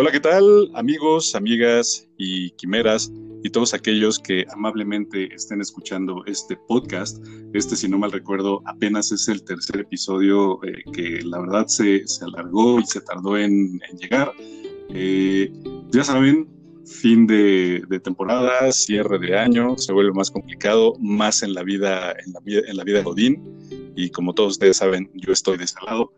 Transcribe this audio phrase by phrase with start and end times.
[0.00, 3.10] Hola, ¿qué tal amigos, amigas y quimeras
[3.42, 7.18] y todos aquellos que amablemente estén escuchando este podcast?
[7.52, 12.04] Este, si no mal recuerdo, apenas es el tercer episodio eh, que la verdad se,
[12.22, 14.32] alargó y se tardó en, llegar.
[14.90, 15.50] Eh,
[15.90, 16.48] ya saben,
[16.86, 22.34] fin de, temporada, cierre de año, se vuelve más complicado, más en la vida, en
[22.34, 23.92] la vida, en la vida de Godín.
[23.96, 26.12] Y como todos ustedes saben, yo estoy de ese lado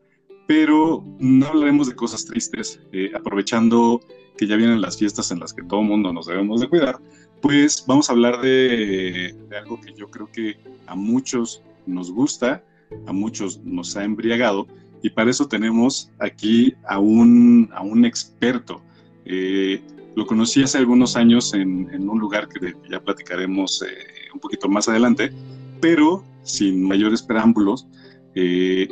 [0.51, 4.01] pero no hablaremos de cosas tristes, eh, aprovechando
[4.37, 6.99] que ya vienen las fiestas en las que todo mundo nos debemos de cuidar,
[7.41, 12.65] pues vamos a hablar de, algo que yo creo que a muchos nos gusta,
[13.07, 14.67] a muchos nos ha embriagado,
[15.05, 18.83] y para eso tenemos aquí a un, a un experto.
[19.27, 19.81] Eh,
[20.17, 23.87] lo conocí hace algunos años en, un lugar que ya platicaremos eh,
[24.35, 25.33] un poquito más adelante,
[25.81, 27.87] pero sin mayores preámbulos,
[28.35, 28.89] eh,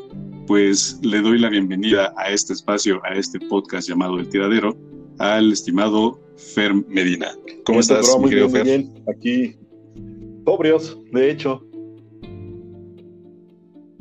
[0.46, 4.76] pues le doy la bienvenida a este espacio, a este podcast llamado El Tiradero,
[5.18, 6.20] al estimado
[6.54, 7.32] Fer Medina.
[7.64, 8.64] ¿Cómo estás, mi querido Fer?
[8.64, 9.56] Muy bien, aquí,
[10.44, 11.62] sobrios, de hecho.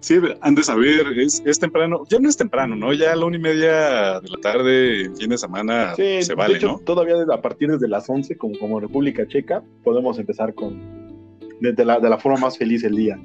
[0.00, 2.92] sí, han de saber, es, temprano, ya no es temprano, ¿no?
[2.92, 6.58] Ya a la una y media de la tarde, fin de semana, se vale, de
[6.58, 10.80] hecho, Todavía a partir de las 11, como, como República Checa, podemos empezar con,
[11.60, 13.20] de la forma más feliz el día.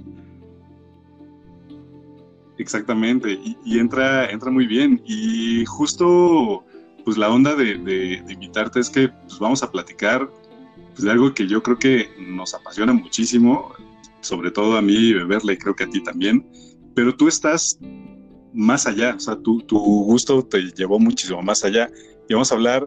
[2.59, 5.01] Exactamente, y, entra, entra muy bien.
[5.05, 6.65] Y justo,
[7.05, 10.29] pues la onda de, invitarte es que pues, vamos a platicar
[10.89, 13.71] pues, de algo que yo creo que nos apasiona muchísimo,
[14.19, 16.45] sobre todo a mí beberla y creo que a ti también,
[16.93, 17.79] pero tú estás
[18.53, 21.89] más allá, o sea, tu, tu gusto te llevó muchísimo más allá.
[22.27, 22.85] Y vamos a hablar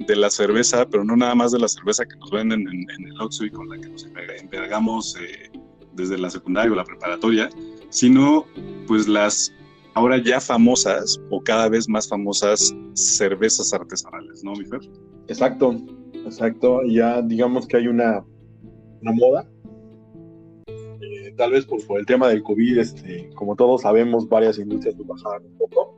[0.00, 3.20] de la cerveza, pero no nada más de la cerveza que nos venden en, el
[3.20, 4.04] Oxxo y con la que nos
[4.40, 5.48] envergamos eh,
[5.94, 7.48] desde la secundaria o la preparatoria,
[7.90, 8.46] sino
[8.86, 9.52] pues las
[9.94, 14.80] ahora ya famosas o cada vez más famosas cervezas artesanales, ¿no, mi Fer?
[15.28, 15.76] Exacto,
[16.14, 16.82] exacto.
[16.84, 18.24] Ya digamos que hay una,
[19.00, 19.48] una moda.
[20.66, 25.46] Eh, tal vez por, el tema del COVID, este, como todos sabemos, varias industrias bajaron
[25.46, 25.94] un poco,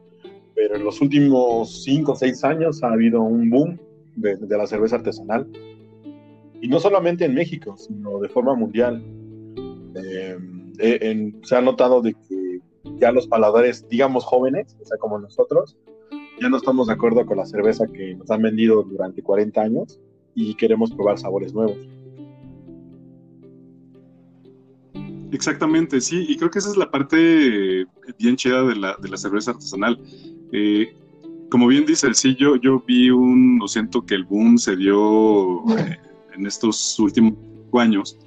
[0.55, 3.79] pero en los últimos 5 o 6 años ha habido un boom
[4.17, 5.47] de, la cerveza artesanal.
[6.61, 9.05] Y no solamente en México, sino de forma mundial.
[9.95, 10.39] Eh,
[10.79, 12.61] eh, se ha notado de que
[12.99, 15.77] ya los paladares, digamos jóvenes, o sea, como nosotros,
[16.41, 20.01] ya no estamos de acuerdo con la cerveza que nos han vendido durante 40 años
[20.35, 21.79] y queremos probar sabores nuevos.
[25.33, 27.87] Exactamente, sí, y creo que esa es la parte
[28.19, 29.99] bien chida de la, de la cerveza artesanal.
[30.53, 30.95] Eh,
[31.51, 32.57] como bien dice el sí, yo,
[32.87, 35.65] vi un, lo siento que el boom se dio
[36.35, 37.35] en estos últimos
[37.73, 38.19] años,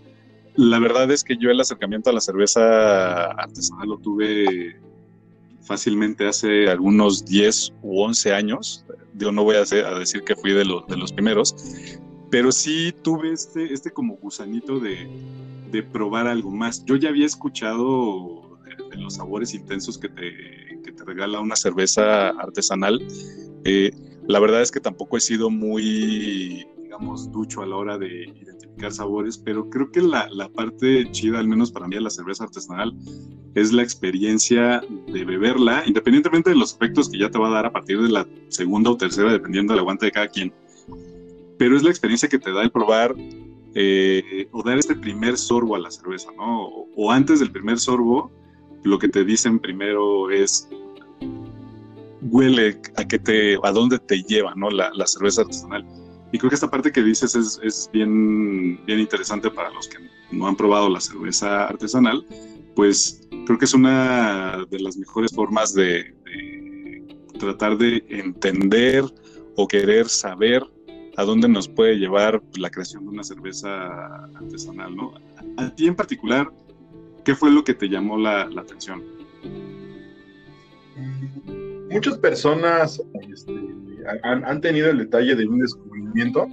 [0.58, 4.80] la verdad es que yo el acercamiento a la cerveza artesanal lo tuve
[5.62, 8.84] fácilmente hace algunos 10 u 11 años.
[9.14, 9.60] Yo no voy a,
[10.00, 11.56] decir que fui de, los primeros,
[12.32, 15.08] pero sí tuve este, este como gusanito de,
[15.92, 16.84] probar algo más.
[16.86, 18.58] Yo ya había escuchado
[18.90, 23.06] de, los sabores intensos que te, que te, regala una cerveza artesanal.
[23.64, 23.92] Eh,
[24.28, 26.66] la verdad es que tampoco he sido muy,
[26.98, 28.34] digamos, ducho a la hora de
[28.90, 32.44] sabores, pero creo que la, la, parte chida, al menos para mí, de la cerveza
[32.44, 32.94] artesanal,
[33.56, 37.66] es la experiencia de beberla, independientemente de los efectos que ya te va a dar
[37.66, 40.54] a partir de la segunda o tercera, dependiendo del aguante de cada quien.
[41.58, 43.16] Pero es la experiencia que te da el probar
[43.74, 46.68] eh, o dar este primer sorbo a la cerveza, ¿no?
[46.96, 48.32] O, antes del primer sorbo,
[48.84, 50.70] lo que te dicen primero es
[52.22, 54.70] huele a que te, a dónde te lleva, ¿no?
[54.70, 55.86] La, la cerveza artesanal
[56.32, 59.98] y creo que esta parte que dices es, es, bien, bien interesante para los que
[60.32, 62.26] no han probado la cerveza artesanal,
[62.76, 66.14] pues creo que es una de las mejores formas de,
[67.40, 69.04] tratar de entender
[69.56, 70.64] o querer saber
[71.16, 75.14] a dónde nos puede llevar la creación de una cerveza artesanal, ¿no?
[75.58, 76.52] A, ti en particular,
[77.24, 79.04] ¿qué fue lo que te llamó la, atención?
[81.90, 83.02] Muchas personas
[83.32, 83.57] este,
[84.24, 86.48] han, tenido el detalle de un descubrimiento.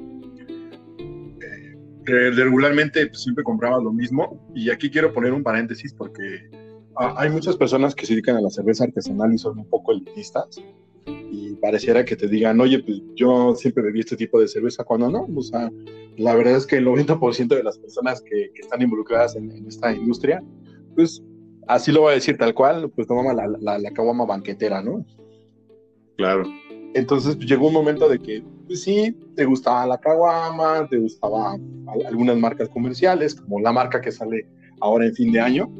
[0.97, 6.51] Eh, regularmente pues, siempre compraba lo mismo y aquí quiero poner un paréntesis porque
[6.97, 10.62] hay muchas personas que se dedican a la cerveza artesanal y son un poco elitistas
[11.06, 15.11] y pareciera que te digan, oye, pues yo siempre bebí este tipo de cerveza, cuando
[15.11, 15.71] no, o sea,
[16.17, 20.43] la verdad es que el 90% de las personas que, están involucradas en, esta industria,
[20.95, 21.23] pues
[21.67, 25.05] así lo voy a decir tal cual, pues toman la, la, la caguama banquetera, ¿no?
[26.17, 26.45] Claro.
[26.94, 31.85] Entonces pues, llegó un momento de que, pues sí, te gustaba la caguama, te gustaban
[32.06, 34.46] algunas marcas comerciales, como la marca que sale
[34.81, 35.70] ahora en fin de año,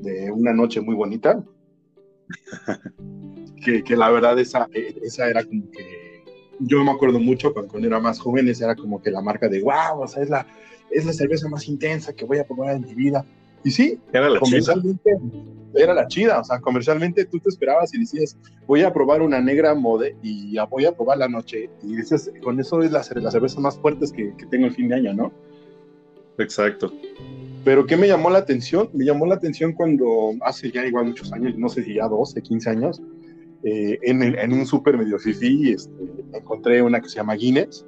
[0.00, 1.42] de una noche muy bonita.
[3.64, 6.24] que, que, la verdad esa, esa era como que,
[6.60, 9.60] yo me acuerdo mucho cuando, era más joven, esa era como que la marca de,
[9.62, 10.46] wow, o sea, es la,
[10.90, 13.24] es la cerveza más intensa que voy a probar en mi vida.
[13.64, 15.18] Y sí, era la comercialmente
[15.74, 18.36] era la chida, o sea, comercialmente tú te esperabas y decías,
[18.66, 21.70] voy a probar una negra mode y voy a probar la noche.
[21.82, 24.88] Y dices, con eso es la, la cerveza más fuerte que, que tengo el fin
[24.88, 25.32] de año, ¿no?
[26.38, 26.92] Exacto.
[27.64, 28.90] Pero ¿qué me llamó la atención?
[28.92, 32.42] Me llamó la atención cuando hace ya igual muchos años, no sé si ya 12,
[32.42, 33.02] 15 años,
[33.62, 35.92] eh, en, en, un súper medio fifi este,
[36.32, 37.86] encontré una que se llama Guinness.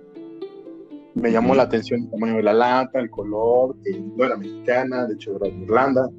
[1.14, 5.06] Me llamó la atención el tamaño de la lata, el color, que no era mexicana,
[5.06, 6.10] de hecho era de Irlanda.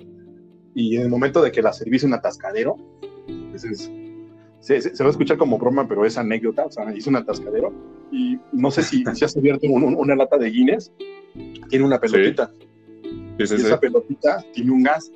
[0.73, 2.77] Y en el momento de que la serví un atascadero,
[3.49, 3.61] pues
[4.59, 7.73] se, se, va a escuchar como broma, pero es anécdota, o sea, hice un atascadero.
[8.11, 10.91] Y no sé si, si has abierto una lata de Guinness,
[11.69, 12.51] tiene una pelotita.
[13.37, 15.11] y esa pelotita tiene un gas.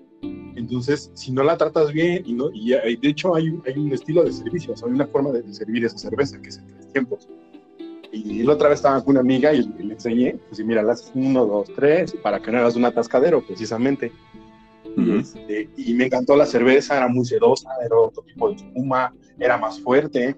[0.56, 4.24] Entonces, si no la tratas bien, y, no, y de hecho hay, hay un estilo
[4.24, 6.92] de servicio, o sea, hay una forma de, servir esa cerveza que es en tres
[6.92, 7.30] tiempos.
[8.12, 11.46] Y la otra vez estaba con una amiga y, le enseñé, pues mira, las uno,
[11.46, 14.12] dos, tres, para que no hagas un atascadero, precisamente.
[14.98, 19.58] Este, y me encantó la cerveza, era muy sedosa, era otro tipo de espuma, era
[19.58, 20.36] más fuerte.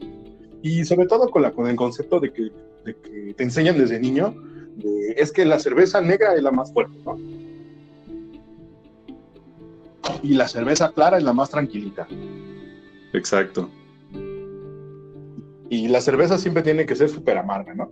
[0.61, 2.51] Y sobre todo con, la, con el concepto de que,
[2.85, 4.35] de que te enseñan desde niño
[5.15, 7.17] es que la cerveza negra es la más fuerte, ¿no?
[10.23, 12.07] Y la cerveza clara es la más tranquilita.
[13.13, 13.69] Exacto.
[15.71, 17.91] Y la cerveza siempre tiene que ser súper amarga, ¿no?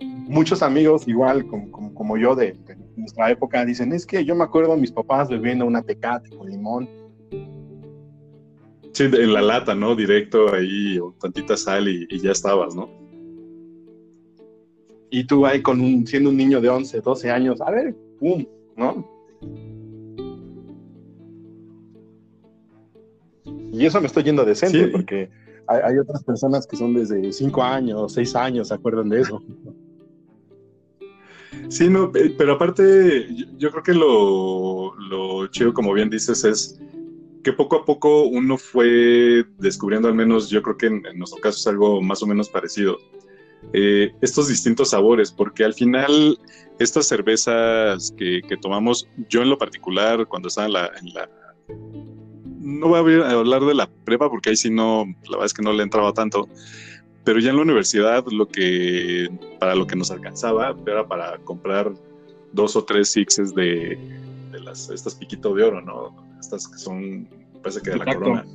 [0.00, 2.56] Muchos amigos, igual como, como, yo de,
[2.96, 6.50] nuestra época, dicen, es que yo me acuerdo a mis papás bebiendo una tecate con
[6.50, 6.88] limón.
[8.92, 9.94] Sí, en la lata, ¿no?
[9.94, 13.00] Directo ahí, o tantita sal y, y ya estabas, ¿no?
[15.10, 18.46] y tú ahí con un, siendo un niño de 11, 12 años, a ver, pum,
[18.76, 19.06] ¿no?
[23.72, 25.30] Y eso me estoy yendo decente, porque
[25.70, 29.42] hay, otras personas que son desde 5 años, 6 años, se acuerdan de eso.
[31.68, 36.80] Sí, no, eh, pero aparte, yo, creo que lo, lo chido, como bien dices, es
[37.44, 41.40] que poco a poco uno fue descubriendo, al menos yo creo que en, en nuestro
[41.40, 42.98] caso es algo más o menos parecido
[43.72, 46.38] eh, estos distintos sabores, porque al final
[46.78, 51.30] estas cervezas que, tomamos, yo en lo particular, cuando estaba en la,
[52.70, 55.62] no voy a hablar de la prepa porque ahí sí no, la verdad es que
[55.62, 56.48] no le entraba tanto,
[57.24, 59.28] pero ya en la universidad lo que,
[59.58, 61.92] para lo que nos alcanzaba era para comprar
[62.52, 63.98] dos o tres sixes de,
[64.64, 66.16] las, estas piquito de oro, ¿no?
[66.40, 67.28] Estas que son,
[67.62, 68.46] parece que de la corona.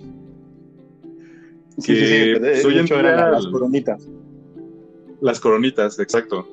[1.77, 4.07] Sí, sí, sí, soy en las coronitas.
[5.21, 6.47] Las coronitas, exacto.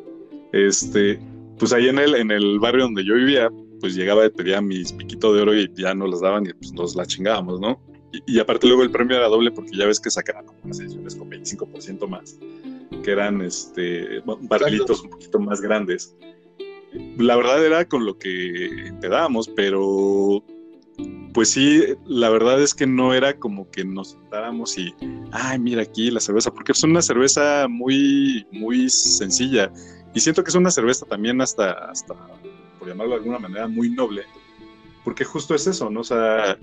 [0.53, 1.21] Este,
[1.59, 3.49] pues ahí en el, en el barrio donde yo vivía,
[3.83, 6.73] pues llegaba y pedía mis piquitos de oro y ya no las daban y pues
[6.73, 7.83] nos la chingábamos, ¿no?
[8.27, 11.17] Y, aparte luego el premio era doble porque ya ves que sacaban como unas ediciones
[11.17, 12.39] con 25% más,
[13.03, 16.15] que eran este, barrilitos un poquito más grandes.
[17.19, 20.45] La verdad era con lo que te dábamos, pero
[21.35, 24.95] pues sí, la verdad es que no era como que nos sentáramos y,
[25.33, 29.73] ay, mira aquí la cerveza, porque es una cerveza muy, muy sencilla.
[30.15, 32.15] Y siento que es una cerveza también hasta, hasta,
[32.83, 34.25] por llamarlo de alguna manera, muy noble,
[35.05, 36.01] porque justo es eso, ¿no?
[36.01, 36.59] O sea,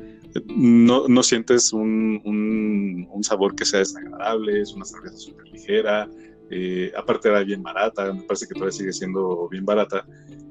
[0.48, 6.10] no, no sientes un, un, sabor que sea desagradable, es una cerveza súper ligera,
[6.52, 10.06] eh, aparte era bien barata, me parece que todavía sigue siendo bien barata.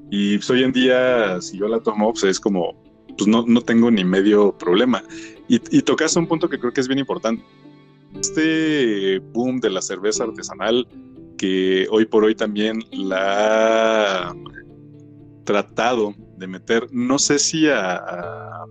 [0.09, 2.73] Y pues, hoy en día, si yo la tomo, pues es como,
[3.15, 5.03] pues no, no tengo ni medio problema.
[5.47, 7.43] Y, y tocas un punto que creo que es bien importante.
[8.19, 10.87] Este boom de la cerveza artesanal,
[11.37, 14.35] que hoy por hoy también la
[15.49, 18.65] tratado de meter, no sé si a, a,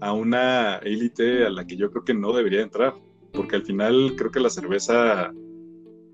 [0.00, 2.94] a una élite a la que yo creo que no debería entrar,
[3.34, 5.30] porque al final creo que la cerveza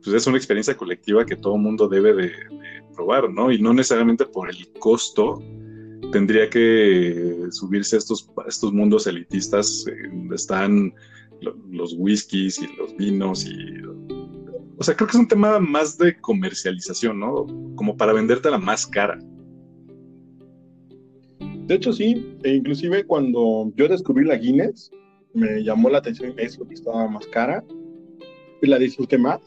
[0.03, 3.53] pues es una experiencia colectiva que todo mundo debe de, de, probar, ¿no?
[3.53, 5.41] Y no necesariamente por el costo
[6.11, 10.93] tendría que subirse a estos, estos mundos elitistas donde están
[11.71, 13.55] los whiskies y los vinos y
[14.83, 17.47] o sea creo que es un tema más de comercialización no
[17.77, 19.17] como para venderte la más cara
[21.39, 24.91] de hecho sí e inclusive cuando yo descubrí la Guinness
[25.35, 27.63] me llamó la atención eso que estaba más cara
[28.61, 29.39] y la disfruté más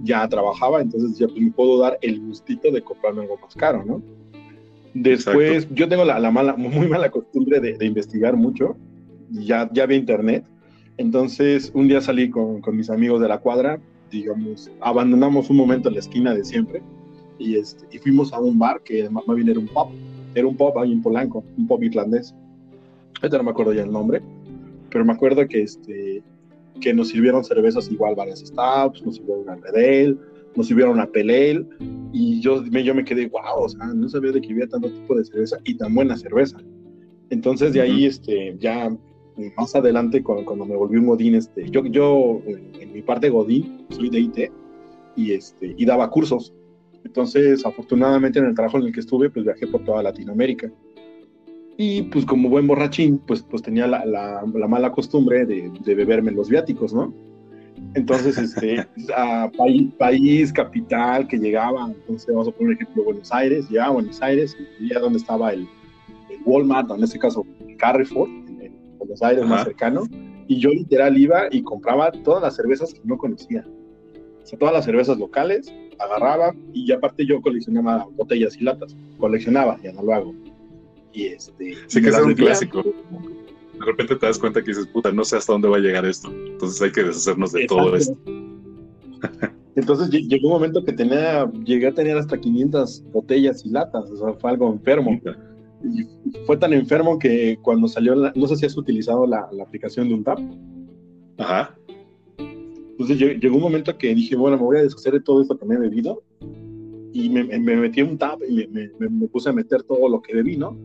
[0.00, 3.84] ya trabajaba entonces ya pues, me puedo dar el gustito de comprarme algo más caro
[3.84, 4.02] no
[4.94, 8.74] Después, yo tengo la, mala, muy mala costumbre de, investigar mucho.
[9.30, 10.44] Ya, ya vi internet.
[10.96, 13.78] Entonces, un día salí con, con, mis amigos de la cuadra,
[14.10, 16.82] digamos, abandonamos un momento en la esquina de siempre
[17.38, 19.88] y, este, y fuimos a un bar que más bien era un pub.
[20.34, 22.34] Era un pub ahí en Polanco, un pub irlandés.
[23.20, 24.22] Ahorita no me acuerdo ya el nombre.
[24.90, 26.22] pero me acuerdo que, este,
[26.80, 30.18] que nos sirvieron cervezas igual, varias Stouts, nos sirvieron una Redel,
[30.56, 31.66] nos sirvieron una Pelel,
[32.12, 34.90] y yo me, yo me quedé, wow, o sea, no sabía de que había tanto
[34.90, 36.58] tipo de cerveza y tan buena cerveza.
[37.30, 38.90] Entonces de ahí, este, ya
[39.56, 43.86] más adelante, cuando, cuando, me volví un Godín, este, yo, yo en mi parte Godín,
[43.90, 44.38] soy de IT,
[45.16, 46.54] y, este, y daba cursos.
[47.04, 50.70] Entonces, afortunadamente en el trabajo en el que estuve, pues viajé por toda Latinoamérica.
[51.76, 56.32] Y pues como buen borrachín, pues, pues tenía la, la, mala costumbre de, de, beberme
[56.32, 57.14] los viáticos, ¿no?
[57.94, 63.68] Entonces, este, a país, país, capital que llegaba, entonces vamos a poner ejemplo Buenos Aires,
[63.70, 65.68] llegaba a Buenos Aires y veía dónde estaba el,
[66.30, 67.46] el, Walmart, en este caso
[67.78, 68.37] Carrefour, en,
[69.18, 70.02] Buenos Aires más cercano,
[70.46, 73.66] y yo literal iba y compraba todas las cervezas que no conocía.
[74.42, 78.96] O sea, todas las cervezas locales, agarraba y aparte yo coleccionaba botellas y latas.
[79.18, 80.34] Coleccionaba, ya no lo hago.
[81.12, 81.74] Y este.
[81.88, 82.82] Sí, que es un clásico.
[82.82, 86.04] De repente te das cuenta que dices, puta, no sé hasta dónde va a llegar
[86.04, 86.30] esto.
[86.30, 88.16] Entonces hay que deshacernos de todo esto.
[89.76, 94.16] Entonces llegó un momento que tenía, llegué a tener hasta 500 botellas y latas, o
[94.16, 95.20] sea, fue algo enfermo.
[96.46, 100.14] Fue tan enfermo que cuando salió, no sé si has utilizado la, la aplicación de
[100.14, 100.38] un tap.
[101.38, 101.76] Ajá.
[102.98, 105.64] Entonces llegó un momento que dije, bueno, me voy a deshacer de todo esto que
[105.64, 106.22] me he bebido.
[107.12, 110.20] Y me, me metí en un tab y me, me, puse a meter todo lo
[110.20, 110.76] que bebí, ¿no?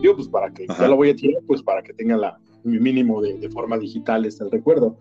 [0.00, 2.78] Digo, pues para que, ya lo voy a tirar, pues para que tenga la, mi
[2.78, 4.96] mínimo de, de forma digital este el recuerdo.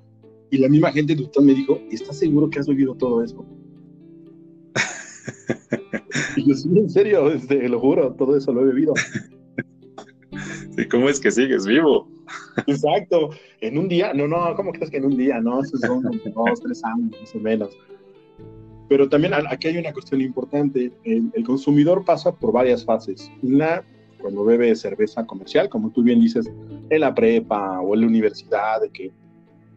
[0.49, 3.45] Y la misma gente de me dijo, ¿estás seguro que has bebido todo eso?
[6.35, 8.93] y yo, sí, en serio, este, lo juro, todo eso lo he bebido.
[10.77, 12.07] ¿Y cómo es que sigues vivo?
[12.67, 13.31] Exacto.
[13.59, 15.39] En un día, no, no, ¿cómo crees que en un día?
[15.39, 17.77] No, eso son dos, tres años, más o menos.
[18.87, 20.91] Pero también aquí hay una cuestión importante.
[21.03, 23.31] El, consumidor pasa por varias fases.
[23.41, 23.83] Una,
[24.19, 26.51] cuando bebe cerveza comercial, como tú bien dices,
[26.89, 29.11] en la prepa o en la universidad, de que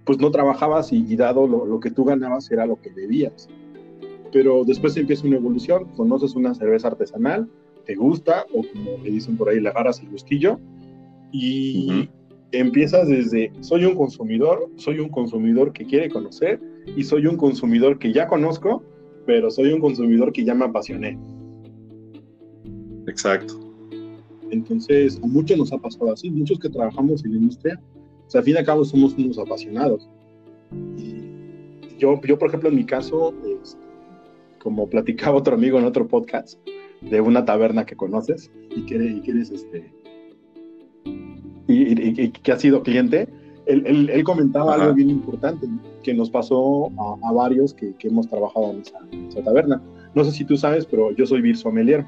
[0.04, 3.48] pues no trabajabas y, dado lo, lo, que tú ganabas era lo que bebías.
[4.32, 7.48] Pero después empieza una evolución, conoces una cerveza artesanal,
[7.86, 10.58] te gusta, o como le dicen por ahí, le agarras el gustillo,
[11.36, 12.08] y
[12.52, 16.60] empiezas desde soy un consumidor, soy un consumidor que quiere conocer
[16.96, 18.84] y soy un consumidor que ya conozco,
[19.26, 21.18] pero soy un consumidor que ya me apasioné.
[23.08, 23.58] Exacto.
[24.50, 27.80] Entonces, a muchos nos ha pasado así, muchos que trabajamos en la industria,
[28.28, 30.08] o sea, al fin y al cabo somos unos apasionados.
[30.96, 33.80] Y yo, yo, por ejemplo, en mi caso, este,
[34.60, 36.60] como platicaba otro amigo en otro podcast,
[37.00, 39.92] de una taberna que conoces y quieres, y quieres este,
[41.04, 43.28] y, que ha sido cliente,
[43.66, 45.66] él, él, comentaba algo bien importante
[46.02, 46.90] que nos pasó
[47.22, 48.80] a, varios que, que, hemos trabajado en
[49.26, 49.82] esa, taberna.
[50.14, 52.04] No sé si tú sabes, pero yo soy beer sommelier.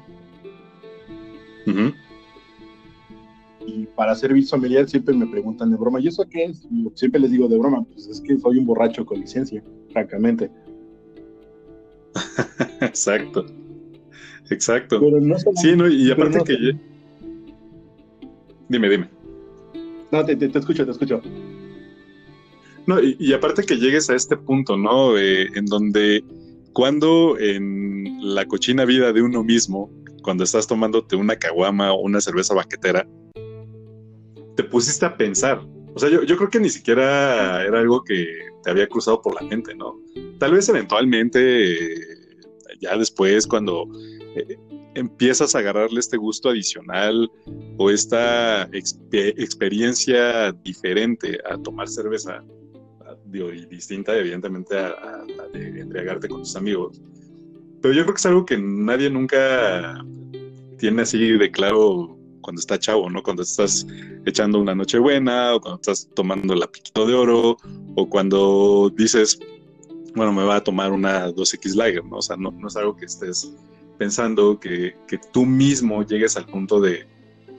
[3.65, 6.67] Y para ser beer sommelier siempre me preguntan de broma, ¿y eso qué es?
[6.93, 10.51] siempre les digo de broma, pues es que soy un borracho con licencia, francamente.
[12.81, 13.45] Exacto.
[14.49, 15.01] Exacto.
[15.55, 16.96] sí, no, y aparte que...
[18.69, 19.09] Dime, dime.
[20.11, 21.21] No, te, escucho, te escucho.
[22.85, 25.17] No, y, aparte que llegues a este punto, ¿no?
[25.17, 26.23] en donde
[26.71, 29.91] cuando en la cochina vida de uno mismo,
[30.23, 33.07] cuando estás tomándote una caguama o una cerveza baquetera,
[34.55, 35.61] te pusiste a pensar.
[35.95, 38.27] O sea, yo, yo creo que ni siquiera era algo que
[38.63, 39.99] te había cruzado por la mente, ¿no?
[40.37, 41.99] Tal vez eventualmente,
[42.79, 43.87] ya después, cuando
[44.35, 44.57] eh,
[44.97, 47.29] empiezas a agarrarle este gusto adicional
[47.77, 52.43] o esta experiencia diferente a tomar cerveza,
[53.31, 57.01] y distinta evidentemente a, la de embriagarte con tus amigos.
[57.81, 60.03] Pero yo creo que es algo que nadie nunca
[60.79, 63.21] tiene así de claro cuando está chavo, ¿no?
[63.21, 63.85] Cuando estás
[64.25, 67.57] echando una noche buena o cuando estás tomando la piquito de oro
[67.95, 69.39] o cuando dices,
[70.15, 72.17] bueno, me va a tomar una 2X Lager, ¿no?
[72.17, 73.53] O sea, no, no es algo que estés
[73.97, 77.07] pensando que, que tú mismo llegues al punto de,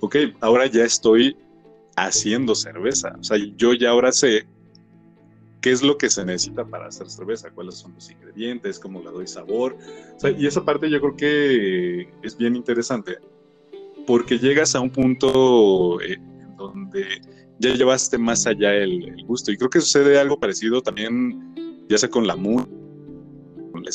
[0.00, 1.36] ok, ahora ya estoy
[1.96, 3.16] haciendo cerveza.
[3.18, 4.46] O sea, yo ya ahora sé
[5.60, 9.10] qué es lo que se necesita para hacer cerveza, cuáles son los ingredientes, cómo le
[9.10, 9.76] doy sabor.
[10.16, 13.18] O sea, y esa parte yo creo que es bien interesante,
[14.06, 16.18] porque llegas a un punto eh,
[16.56, 17.04] donde
[17.58, 19.50] ya llevaste más allá el, el, gusto.
[19.50, 22.68] Y creo que sucede algo parecido también, ya sea con la música,
[23.72, 23.90] con la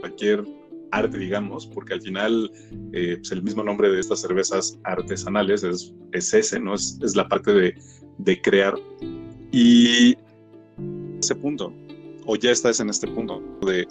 [0.00, 0.57] cualquier
[0.90, 2.50] arte, digamos, porque al final
[2.92, 6.74] eh, pues el mismo nombre de estas cervezas artesanales es, es ese, ¿no?
[6.74, 7.74] Es, es la parte de,
[8.18, 8.74] de, crear.
[9.52, 10.16] Y
[11.18, 11.72] ese punto,
[12.26, 13.86] o ya estás en este punto de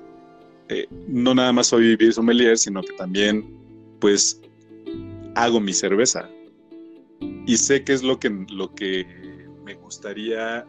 [0.69, 3.45] eh, no nada más soy beer sommelier, sino que también,
[3.99, 4.41] pues,
[5.35, 6.29] hago mi cerveza.
[7.45, 9.05] Y sé qué es lo que, lo que
[9.63, 10.65] me gustaría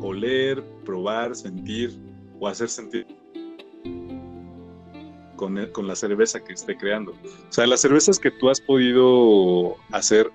[0.00, 1.98] oler, probar, sentir
[2.38, 3.06] o hacer sentir
[5.36, 7.12] con, con, la cerveza que esté creando.
[7.12, 10.30] O sea, las cervezas que tú has podido hacer,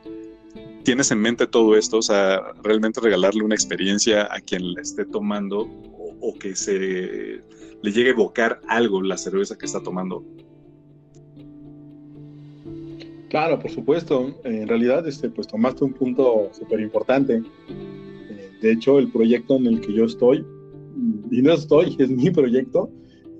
[0.84, 1.98] ¿tienes en mente todo esto?
[1.98, 7.44] O sea, realmente regalarle una experiencia a quien la esté tomando o, o que se
[7.82, 10.24] le llegue a evocar algo la cerveza que está tomando.
[13.30, 14.36] Claro, por supuesto.
[14.44, 17.44] En realidad, este, pues tomaste un punto súper importante.
[17.70, 20.46] Eh, de hecho, el proyecto en el que yo estoy,
[21.32, 22.90] y no estoy, es mi proyecto,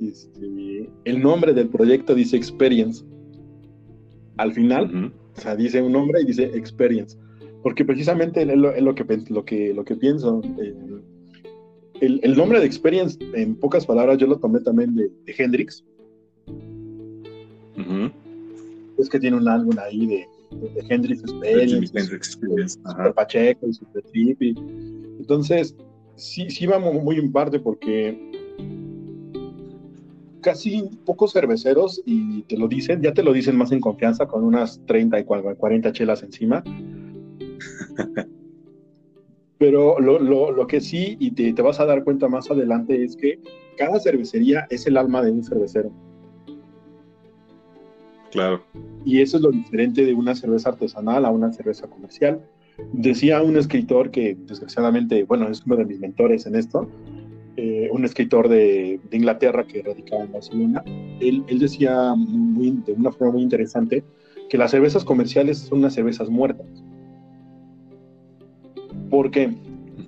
[0.02, 3.04] este, el nombre del proyecto dice Experience.
[4.38, 7.18] Al final, o sea, dice un nombre y dice Experience.
[7.62, 10.42] Porque precisamente es lo, lo, que, lo, que, lo que pienso.
[10.60, 10.74] Eh,
[12.02, 15.84] el, el, nombre de Experience, en pocas palabras, yo lo tomé también de, de Hendrix.
[18.98, 22.80] Es que tiene un álbum ahí de, de, Hendrix Experience, Experience.
[22.86, 24.56] Super Pacheco y Super Trippy.
[25.20, 25.76] Entonces,
[26.16, 28.18] sí, sí va muy en parte porque
[30.42, 34.44] casi pocos cerveceros, y te lo dicen, ya te lo dicen más en confianza, con
[34.44, 36.64] unas 30 y 40 chelas encima.
[39.58, 43.04] Pero lo, lo, lo, que sí, y te, te, vas a dar cuenta más adelante,
[43.04, 43.40] es que
[43.78, 45.92] cada cervecería es el alma de un cervecero.
[48.32, 48.64] Claro.
[49.06, 52.42] Y eso es lo diferente de una cerveza artesanal a una cerveza comercial.
[52.94, 56.90] Decía un escritor que, desgraciadamente, bueno, es uno de mis mentores en esto,
[57.62, 60.82] eh, un escritor de, Inglaterra que radicaba en Barcelona,
[61.20, 64.02] él, decía de una forma muy interesante
[64.50, 66.66] que las cervezas comerciales son unas cervezas muertas.
[69.10, 69.50] Porque,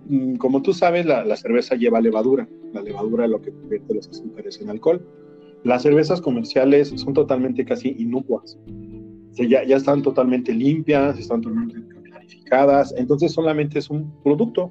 [0.08, 2.48] mm, como tú sabes, la, cerveza lleva levadura.
[2.72, 5.06] La levadura es lo que convierte los azúcares en alcohol.
[5.66, 8.58] Las cervezas comerciales son totalmente casi inocuas.
[9.34, 12.94] Ya están totalmente limpias, están totalmente clarificadas.
[12.96, 14.70] Entonces solamente es un producto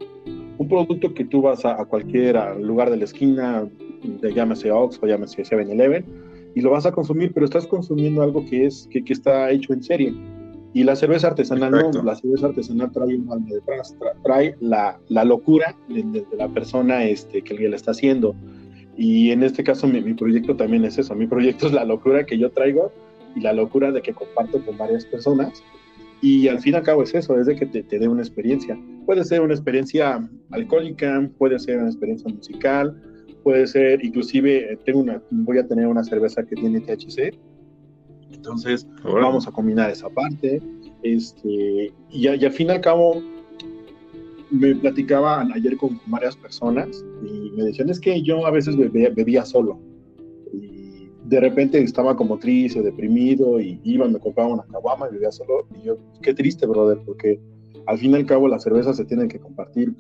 [0.61, 3.66] un producto que tú vas a, a cualquier lugar de la esquina,
[4.03, 6.05] de, llámese Ox o llámese 7-Eleven,
[6.55, 9.73] y lo vas a consumir, pero estás consumiendo algo que, es, que, que está hecho
[9.73, 10.14] en serie.
[10.75, 15.25] Y la cerveza artesanal no, la cerveza artesanal trae un alma detrás, trae la, la
[15.25, 18.35] locura de, de, de, la persona este, que la está haciendo.
[18.99, 22.27] Y en este caso mi, mi, proyecto también es eso, mi proyecto es la locura
[22.27, 22.92] que yo traigo
[23.35, 25.62] y la locura de que comparto con varias personas
[26.22, 28.22] y al fin y al cabo es eso, es de que te, te dé una
[28.22, 28.78] experiencia.
[29.06, 33.00] Puede ser una experiencia alcohólica, puede ser una experiencia musical,
[33.42, 37.38] puede ser, inclusive, tengo una, voy a tener una cerveza que tiene THC,
[38.33, 39.20] entonces bueno.
[39.20, 40.62] vamos a combinar esa parte.
[41.02, 43.22] Este, y, y al fin y al cabo,
[44.50, 49.11] me platicaba ayer con varias personas y me decían, es que yo a veces bebía,
[49.11, 49.78] bebía solo
[51.30, 55.64] de repente estaba como triste, deprimido, y iba, me compraba una caguama y vivía solo.
[55.80, 57.40] Y yo, qué triste, brother, porque
[57.86, 59.94] al fin y al cabo las cervezas se tienen que compartir.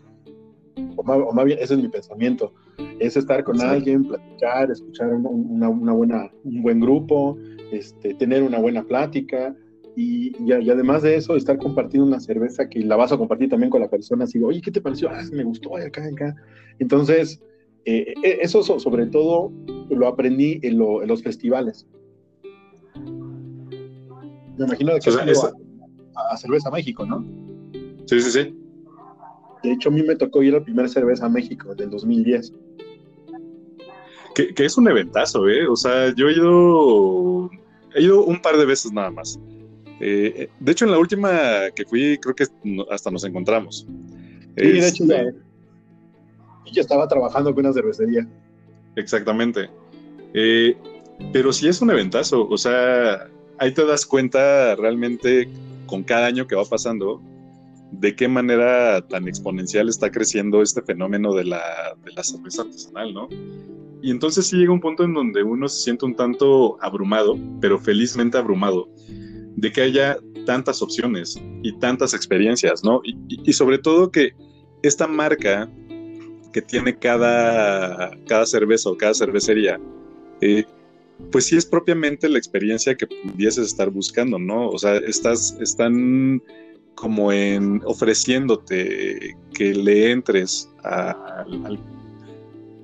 [0.96, 2.52] O más, o más bien, ese es mi pensamiento.
[2.98, 3.64] Es estar con sí.
[3.64, 7.38] alguien, platicar, escuchar una, una, buena, un buen grupo,
[7.70, 9.54] este, tener una buena plática.
[9.94, 13.48] Y, y, y, además de eso, estar compartiendo una cerveza que la vas a compartir
[13.48, 14.24] también con la persona.
[14.24, 15.08] Así, oye, ¿qué te pareció?
[15.10, 16.34] Ah, me gustó, acá, acá.
[16.80, 17.40] Entonces,
[17.84, 19.52] eh, eso sobre todo
[19.88, 21.86] lo aprendí en, lo, en, los festivales.
[24.58, 25.42] Me imagino que o sea, es...
[25.42, 25.52] a,
[26.32, 27.24] a, Cerveza México, ¿no?
[28.06, 28.54] Sí, sí, sí.
[29.62, 32.52] De hecho, a mí me tocó ir a la primera Cerveza México del 2010.
[34.34, 35.66] Que, que, es un eventazo, ¿eh?
[35.66, 37.50] O sea, yo he ido,
[37.94, 39.38] he ido un par de veces nada más.
[40.00, 41.30] Eh, de hecho, en la última
[41.74, 42.46] que fui, creo que
[42.90, 43.86] hasta nos encontramos.
[44.56, 44.80] Sí, este...
[44.80, 45.24] de hecho, ya,
[46.64, 48.26] y ya estaba trabajando con una cervecería.
[48.96, 49.70] Exactamente.
[50.34, 50.76] Eh,
[51.32, 55.48] pero sí es un eventazo, o sea, ahí te das cuenta realmente
[55.86, 57.20] con cada año que va pasando
[57.92, 61.60] de qué manera tan exponencial está creciendo este fenómeno de la,
[62.04, 63.28] de la cerveza artesanal, ¿no?
[64.02, 67.78] Y entonces sí llega un punto en donde uno se siente un tanto abrumado, pero
[67.78, 68.88] felizmente abrumado,
[69.56, 73.02] de que haya tantas opciones y tantas experiencias, ¿no?
[73.04, 74.32] Y, y, sobre todo que
[74.82, 75.68] esta marca
[76.52, 79.78] que tiene cada, cada cerveza o cada cervecería,
[80.40, 80.64] eh,
[81.30, 84.68] pues sí es propiamente la experiencia que pudieses estar buscando, ¿no?
[84.68, 86.42] O sea, estás, están
[86.94, 91.78] como en ofreciéndote que le entres al, al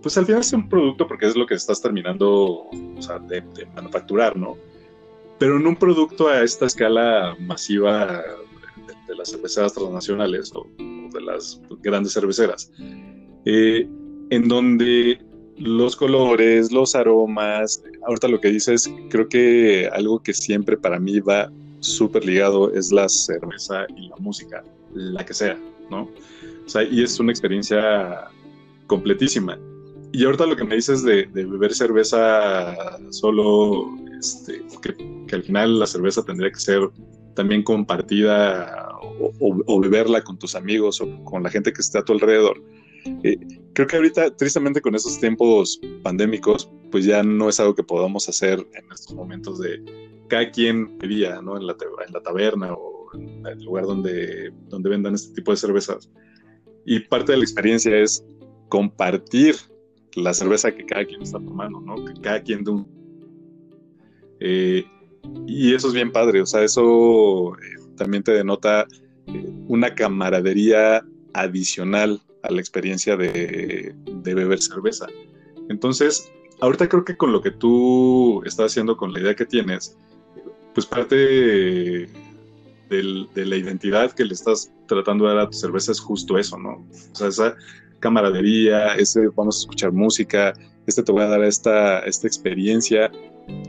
[0.03, 3.43] pues al final es un producto porque es lo que estás terminando o sea, de,
[3.75, 4.57] manufacturar, ¿no?
[5.39, 8.23] Pero en un producto a esta escala masiva
[8.87, 12.71] de, de las cerveceras transnacionales o, o, de las grandes cerveceras,
[13.47, 13.89] eh,
[14.31, 15.19] en donde
[15.57, 21.21] los colores, los aromas, ahorita lo que dices, creo que algo que siempre para mí
[21.21, 25.59] va súper ligado es la cerveza y la música, la que sea.
[25.91, 26.03] ¿no?
[26.65, 28.29] O sea, y es una experiencia
[28.87, 29.59] completísima.
[30.13, 32.75] Y ahorita lo que me dices de, beber cerveza
[33.11, 36.81] solo, este, que, al final la cerveza tendría que ser
[37.35, 38.89] también compartida
[39.41, 42.63] o, beberla con tus amigos o con la gente que está a tu alrededor.
[43.23, 43.39] Eh,
[43.73, 48.29] creo que ahorita, tristemente, con esos tiempos pandémicos, pues ya no es algo que podamos
[48.29, 49.83] hacer en estos momentos de
[50.29, 51.57] cada quien bebía, ¿no?
[51.57, 55.57] En la, en la taberna o en el lugar donde, donde vendan este tipo de
[55.57, 56.11] cervezas.
[56.85, 58.25] Y parte de la experiencia es
[58.69, 59.57] compartir
[60.15, 62.05] la cerveza que cada quien está tomando, ¿no?
[62.05, 62.89] Que cada quien de un...
[64.41, 64.85] Eh,
[65.47, 68.87] y eso es bien padre, o sea, eso eh, también te denota
[69.27, 75.07] eh, una camaradería adicional a la experiencia de, beber cerveza.
[75.69, 76.31] Entonces,
[76.61, 79.97] ahorita creo que con lo que tú estás haciendo, con la idea que tienes,
[80.75, 82.09] pues parte de,
[83.35, 86.87] la identidad que le estás tratando de dar a tu cerveza es justo eso, ¿no?
[87.13, 87.57] O sea, esa
[88.01, 90.53] camaradería, ese vamos a escuchar música,
[90.87, 93.11] este te voy a dar esta, esta experiencia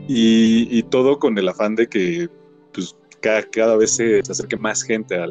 [0.06, 2.28] y, todo con el afán de que
[2.72, 5.26] pues, cada, vez se, acerque más gente a,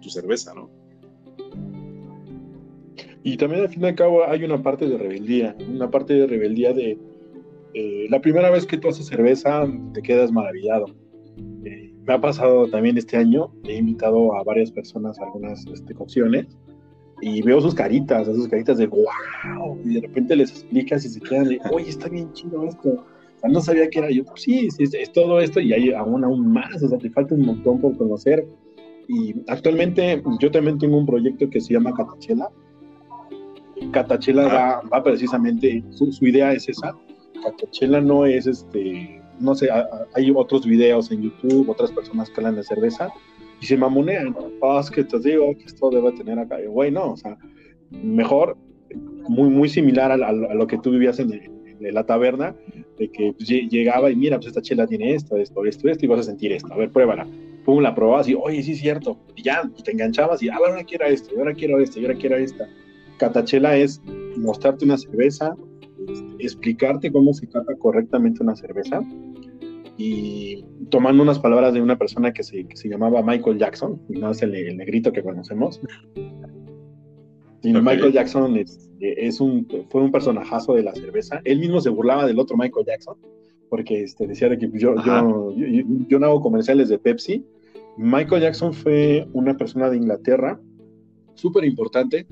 [0.00, 0.70] tu cerveza, ¿no?
[3.26, 6.28] Y también al fin y al cabo hay una parte de rebeldía, una parte de
[6.28, 6.96] rebeldía de
[7.74, 10.86] eh, la primera vez que tú haces cerveza te quedas maravillado.
[11.64, 15.92] Eh, me ha pasado también este año, he invitado a varias personas a algunas este,
[15.92, 16.56] cocciones
[17.20, 21.20] y veo sus caritas, sus caritas de wow, y de repente les explicas y se
[21.20, 22.90] quedan de, oye, está bien chido esto.
[22.90, 25.92] O sea, no sabía que era yo, pues sí, sí es, todo esto y hay
[25.92, 28.46] aún, aún más, o sea, te falta un montón por conocer.
[29.08, 32.48] Y actualmente yo también tengo un proyecto que se llama Catachela.
[33.92, 36.94] Catachela va, va precisamente, su, idea es esa.
[37.42, 39.68] Catachela no es este, no sé,
[40.14, 43.10] hay otros videos en YouTube, otras personas que hablan de cerveza
[43.60, 44.34] y se mamonean.
[44.80, 46.58] Es que te digo que esto debe tener acá.
[46.66, 47.36] Güey, no, o sea,
[47.90, 48.56] mejor,
[49.28, 52.54] muy, muy similar a, lo que tú vivías en, la taberna,
[52.98, 56.08] de que pues, llegaba y mira, pues esta chela tiene esto, esto, esto, esto, y
[56.08, 56.72] vas a sentir esto.
[56.72, 57.26] A ver, pruébala.
[57.64, 59.18] Pum, la probabas y, oye, sí es cierto.
[59.34, 62.06] Y ya, pues, te enganchabas y, ah, ahora quiero esto, y ahora quiero esto, y
[62.06, 62.68] ahora quiero esta.
[63.18, 64.02] Catachela es
[64.36, 65.56] mostrarte una cerveza,
[66.38, 69.00] explicarte cómo se cata correctamente una cerveza
[69.96, 74.18] y tomando unas palabras de una persona que se, que se llamaba Michael Jackson, y
[74.18, 75.80] no es el, negrito que conocemos.
[77.62, 81.40] Michael Jackson es, es, un, fue un personajazo de la cerveza.
[81.44, 83.16] Él mismo se burlaba del otro Michael Jackson,
[83.70, 87.44] porque este, decía que yo, yo, yo, yo, no hago comerciales de Pepsi.
[87.96, 90.60] Michael Jackson fue una persona de Inglaterra
[91.34, 92.26] súper importante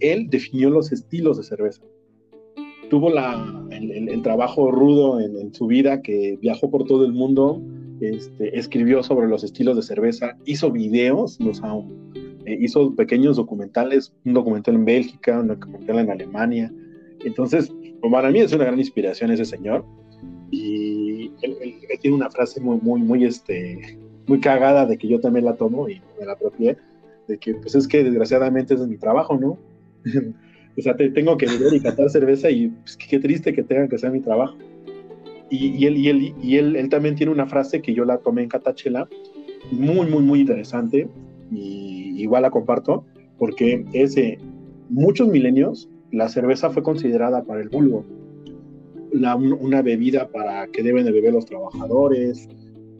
[0.00, 1.82] él definió los estilos de cerveza
[2.88, 7.60] tuvo la, el, trabajo rudo en, su vida, que viajó por todo el mundo,
[8.00, 11.60] este, escribió sobre los estilos de cerveza, hizo videos, los,
[12.44, 16.72] eh, hizo pequeños documentales, un documental en Bélgica, un documental en Alemania.
[17.24, 17.72] Entonces,
[18.10, 19.84] para mí es una gran inspiración ese señor.
[20.50, 21.56] Y él,
[22.00, 25.88] tiene una frase muy, muy, muy, este, muy cagada de que yo también la tomo
[25.88, 26.76] y me la apropié,
[27.26, 29.58] de que pues es que desgraciadamente ese es mi trabajo, ¿no?
[30.78, 33.88] O sea, te, tengo que beber y catar cerveza y pues, qué triste que tenga
[33.88, 34.56] que ser mi trabajo.
[35.48, 38.42] Y, él, y, él, y él, él, también tiene una frase que yo la tomé
[38.42, 39.08] en Catachela,
[39.70, 41.08] muy, muy, muy interesante,
[41.52, 43.06] y igual la comparto,
[43.38, 44.38] porque es de
[44.88, 48.04] muchos milenios, la cerveza fue considerada para el vulgo,
[49.12, 52.48] la, una bebida para que deben de beber los trabajadores,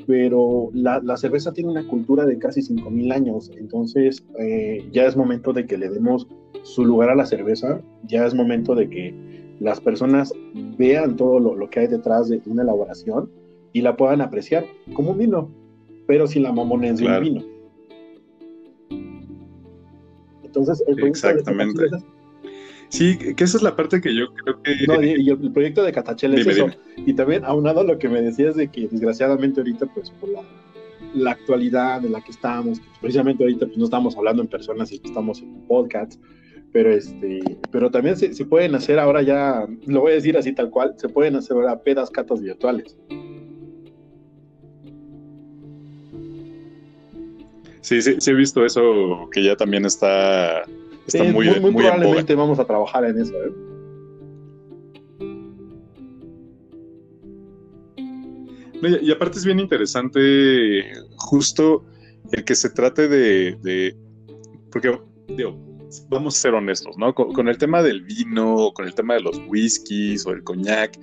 [0.07, 5.17] pero la, la, cerveza tiene una cultura de casi 5.000 años, entonces eh, ya es
[5.17, 6.29] momento de que le demos
[6.67, 9.15] su lugar a la cerveza, ya es momento de que
[9.61, 10.33] las personas
[10.77, 13.31] vean todo lo, que hay detrás de una elaboración
[13.73, 15.49] y la puedan apreciar como un vino,
[16.09, 17.45] pero sin la mamonencia del vino.
[20.43, 21.85] Entonces, el Exactamente.
[22.89, 24.87] Sí, que esa es la parte que yo creo que...
[24.89, 26.69] No, y, el proyecto de Catachel es eso.
[26.97, 30.43] Y también, aunado a lo que me decías de que desgraciadamente ahorita, pues por la,
[31.15, 35.01] la actualidad en la que estamos, precisamente ahorita pues no estamos hablando en personas y
[35.03, 36.21] estamos en podcast,
[36.73, 40.71] pero este, pero también se, pueden hacer ahora ya, lo voy a decir así tal
[40.71, 42.97] cual, se pueden hacer ahora pedas catas virtuales.
[47.81, 50.63] Sí, sí, sí he visto eso que ya también está,
[51.07, 53.33] está muy, muy, muy, probablemente vamos a trabajar en eso.
[53.33, 53.53] ¿eh?
[59.01, 60.83] Y aparte es bien interesante
[61.17, 61.85] justo
[62.33, 63.97] el que se trate de, de
[64.71, 64.99] porque
[65.29, 65.57] digo,
[66.09, 67.15] vamos a ser honestos, ¿no?
[67.15, 70.99] Con, el tema del vino, con el tema de los whiskies o el coñac,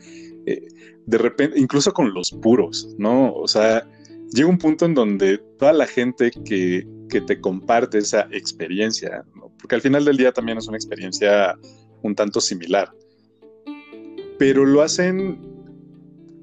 [0.46, 0.68] eh,
[1.06, 3.34] de repente, incluso con los puros, ¿no?
[3.34, 3.88] O sea,
[4.34, 9.24] llega un punto en donde toda la gente que que te comparte esa experiencia,
[9.60, 11.56] porque al final del día también es una experiencia
[12.02, 12.92] un tanto similar,
[14.40, 15.40] pero lo hacen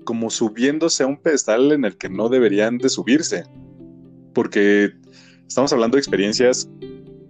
[0.04, 3.42] como subiéndose a un pedestal en el que no deberían de subirse,
[4.32, 4.92] porque
[5.48, 6.70] estamos hablando de experiencias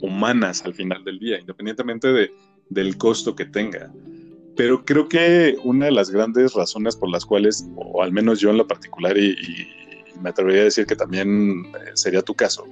[0.01, 2.33] humanas al final del día, independientemente de,
[2.69, 3.93] del costo que tenga.
[4.57, 8.51] Pero creo que una de las grandes razones por las cuales, o al menos yo
[8.51, 9.37] en lo particular, y,
[10.21, 12.67] me atrevería a decir que también eh, sería tu caso,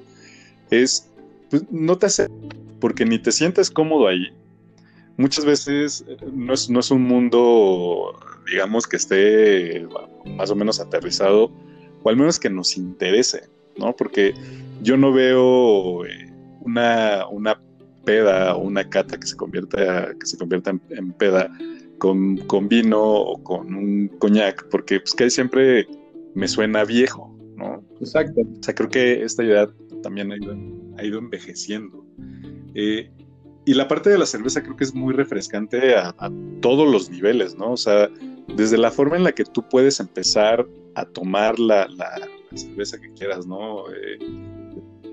[0.70, 1.08] es,
[1.48, 2.28] pues, no te hace,
[2.78, 4.26] porque ni te sientes cómodo ahí.
[5.16, 9.86] Muchas veces eh, no es, no es un mundo, digamos, que esté
[10.36, 11.50] más o menos aterrizado,
[12.02, 13.96] o al menos que nos interese, ¿no?
[13.96, 14.34] Porque
[14.82, 16.27] yo no veo eh,
[16.68, 17.60] una, una
[18.04, 21.50] peda o una cata que se convierta, que se convierta en, peda
[21.98, 25.86] con, con, vino o con un coñac, porque pues que siempre
[26.34, 27.82] me suena viejo, ¿no?
[28.00, 28.40] Exacto.
[28.40, 29.68] O sea, creo que esta idea
[30.02, 30.56] también ha ido,
[30.96, 32.04] ha ido envejeciendo.
[32.74, 33.10] Eh,
[33.64, 36.14] y la parte de la cerveza creo que es muy refrescante a,
[36.60, 37.72] todos los niveles, ¿no?
[37.72, 38.08] O sea,
[38.56, 43.12] desde la forma en la que tú puedes empezar a tomar la, la, cerveza que
[43.12, 43.84] quieras, ¿no?
[43.90, 44.18] Eh,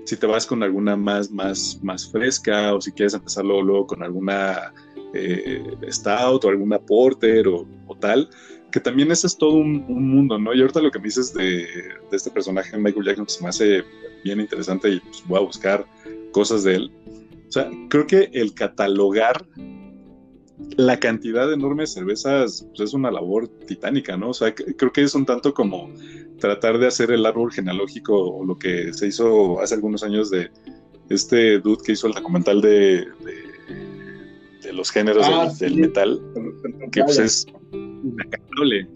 [0.06, 4.02] si te vas con alguna más, más, más fresca o si quieres empezar luego, con
[4.02, 4.72] alguna
[5.12, 7.66] eh, stout o alguna porter o,
[7.98, 8.28] tal,
[8.70, 10.54] que también ese es todo un, mundo, ¿no?
[10.54, 11.66] Y ahorita lo que me dices de,
[12.10, 13.84] de este personaje, Michael Jackson, se me hace
[14.22, 15.86] bien interesante y pues voy a buscar
[16.30, 16.92] cosas de él.
[17.48, 19.46] O sea, creo que el catalogar
[20.76, 24.30] la cantidad de enormes cervezas pues, es una labor titánica, ¿no?
[24.30, 25.92] O sea, creo que es un tanto como
[26.38, 30.50] tratar de hacer el árbol genealógico o lo que se hizo hace algunos años de
[31.08, 33.06] este dude que hizo el documental de,
[34.62, 35.26] de, los géneros
[35.58, 36.20] del, ah, metal,
[36.90, 38.88] que pues es inacabable.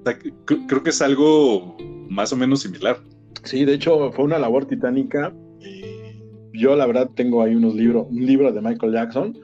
[0.00, 1.76] O sea, creo que es algo
[2.08, 3.00] más o menos similar.
[3.44, 5.32] Sí, de hecho fue una labor titánica.
[6.52, 9.38] yo la verdad tengo ahí unos libros, un libro de Michael Jackson,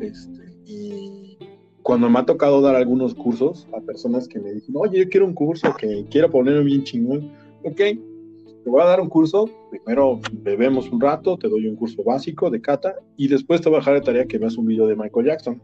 [0.00, 1.38] este, y
[1.82, 5.26] cuando me ha tocado dar algunos cursos a personas que me dicen, oye, yo quiero
[5.26, 7.32] un curso que quiero ponerme bien chingón,
[7.64, 12.04] ok, te voy a dar un curso, primero bebemos un rato, te doy un curso
[12.04, 14.86] básico de kata y después te voy a dejar de tarea que veas un video
[14.86, 15.62] de Michael Jackson.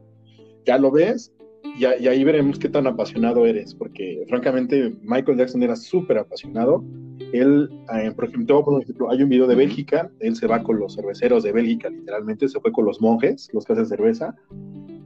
[0.67, 1.33] Ya lo ves
[1.79, 6.85] y, y ahí veremos qué tan apasionado eres, porque francamente Michael Jackson era súper apasionado
[7.33, 8.65] él, eh, por ejemplo,
[9.11, 12.61] hay un video de Bélgica, él se va con los cerveceros de Bélgica, literalmente, se
[12.61, 14.35] fue con los monjes, los que hacen cerveza,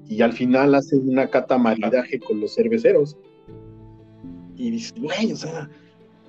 [0.08, 3.16] y al final hace una cata maridaje con los cerveceros.
[4.56, 5.68] Y dice, güey, o sea,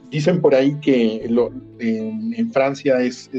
[0.10, 3.29] dicen por ahí que en, Francia es,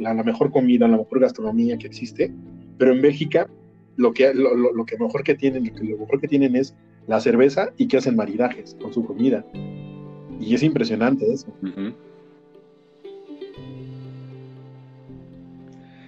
[0.00, 2.32] la, mejor comida, la mejor gastronomía que existe,
[2.78, 3.48] pero en Bélgica
[3.96, 6.74] lo que, lo, que mejor que tienen, lo, mejor que tienen es
[7.06, 9.44] la cerveza y que hacen maridajes con su comida.
[10.40, 11.54] Y es impresionante eso.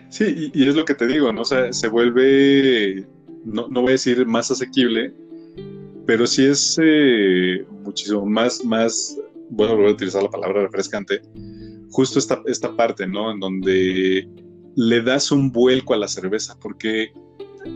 [0.09, 1.43] Sí, y, es lo que te digo, ¿no?
[1.43, 3.07] O sea, se vuelve,
[3.45, 5.13] no, voy a decir más asequible,
[6.07, 9.19] pero sí es eh, muchísimo más, más,
[9.51, 11.21] bueno, voy a utilizar la palabra refrescante,
[11.91, 13.31] justo esta, esta parte, ¿no?
[13.31, 14.29] En donde
[14.75, 17.13] le das un vuelco a la cerveza, porque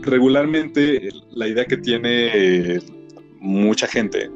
[0.01, 2.79] regularmente la idea que tiene
[3.39, 4.29] mucha gente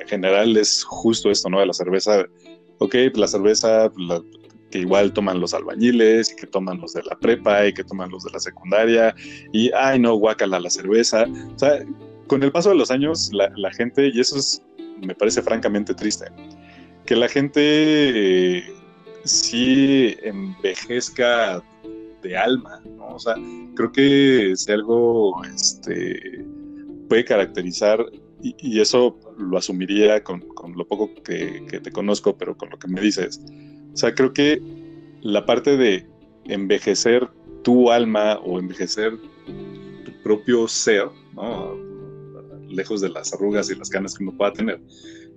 [0.00, 1.64] en general es justo esto, ¿no?
[1.64, 2.24] La cerveza,
[2.78, 3.90] ok, la cerveza
[4.70, 8.24] que igual toman los albañiles que toman los de la prepa y que toman los
[8.24, 9.14] de la secundaria
[9.52, 11.26] y, ay, no, guácala la cerveza.
[11.54, 11.84] O sea,
[12.26, 14.62] con el paso de los años, la, gente, y eso es,
[15.00, 16.26] me parece francamente triste,
[17.04, 18.74] que la gente eh,
[19.24, 21.62] sí envejezca
[22.22, 23.14] de alma, ¿no?
[23.14, 23.34] O sea,
[23.74, 26.44] creo que si algo este,
[27.08, 28.04] puede caracterizar
[28.42, 33.00] y, eso lo asumiría con, lo poco que, te conozco, pero con lo que me
[33.00, 33.40] dices.
[33.92, 34.60] O sea, creo que
[35.20, 36.06] la parte de
[36.46, 37.28] envejecer
[37.62, 39.16] tu alma o envejecer
[40.04, 41.76] tu propio ser, ¿no?
[42.68, 44.80] lejos de las arrugas y las canas que uno pueda tener,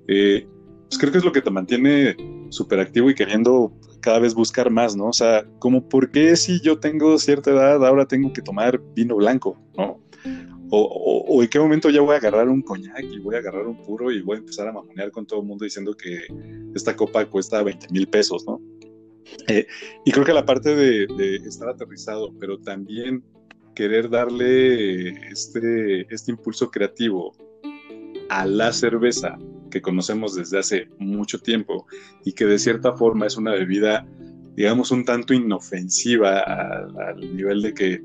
[0.08, 0.48] eh,
[0.88, 2.16] pues creo que es lo que te mantiene
[2.50, 3.74] súper activo y queriendo
[4.06, 5.08] cada vez buscar más, ¿no?
[5.08, 9.16] O sea, como por qué si yo tengo cierta edad ahora tengo que tomar vino
[9.16, 10.00] blanco, ¿no?
[10.70, 13.82] O, en qué momento ya voy a agarrar un coñac y voy a agarrar un
[13.82, 16.20] puro y voy a empezar a mamonear con todo el mundo diciendo que
[16.76, 18.62] esta copa cuesta 20 mil pesos, ¿no?
[19.48, 19.66] Eh,
[20.06, 23.24] y creo que la parte de, estar aterrizado, pero también
[23.74, 27.32] querer darle este, este impulso creativo
[28.30, 29.38] a la cerveza
[29.76, 31.86] que conocemos desde hace mucho tiempo
[32.24, 34.08] y que de cierta forma es una bebida,
[34.56, 38.02] digamos, un tanto inofensiva al nivel de que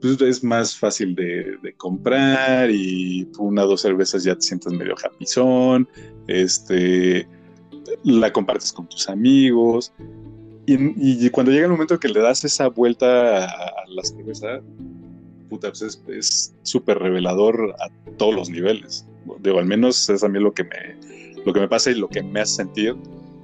[0.00, 4.94] pues es más fácil de, comprar y una o dos cervezas ya te sientes medio
[4.94, 5.88] japizón,
[6.28, 7.26] este,
[8.04, 9.92] la compartes con tus amigos.
[10.66, 14.60] y, cuando llega el momento que le das esa vuelta a, la cerveza,
[15.48, 19.04] puta, pues es súper revelador a todos los niveles.
[19.40, 20.96] Digo, al menos es a mí lo que me,
[21.44, 22.96] lo que me pasa y lo que me hace sentir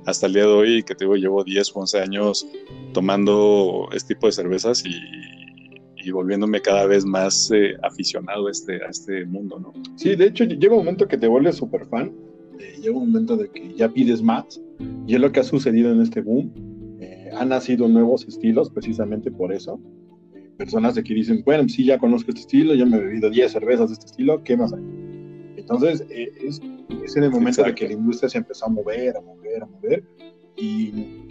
[0.07, 2.47] hasta el día de hoy, que te digo, llevo 10 o 11 años
[2.93, 8.89] tomando este tipo de cervezas y, volviéndome cada vez más eh, aficionado a este, a
[8.91, 9.73] este mundo, ¿no?
[9.97, 12.13] Sí, de hecho llega un momento que te vuelves súper fan,
[12.59, 14.61] eh, llega un momento de que ya pides más,
[15.07, 16.53] y es lo que ha sucedido en este boom.
[17.01, 19.81] Eh, han nacido nuevos estilos precisamente por eso.
[20.59, 23.51] personas de que dicen, bueno, sí, ya conozco este estilo, ya me he bebido 10
[23.51, 24.83] cervezas de este estilo, ¿qué más hay?
[25.65, 26.61] Entonces, es,
[27.03, 29.67] es en el momento de que la industria se empezó a mover, a mover, a
[29.67, 30.05] mover,
[30.57, 31.25] y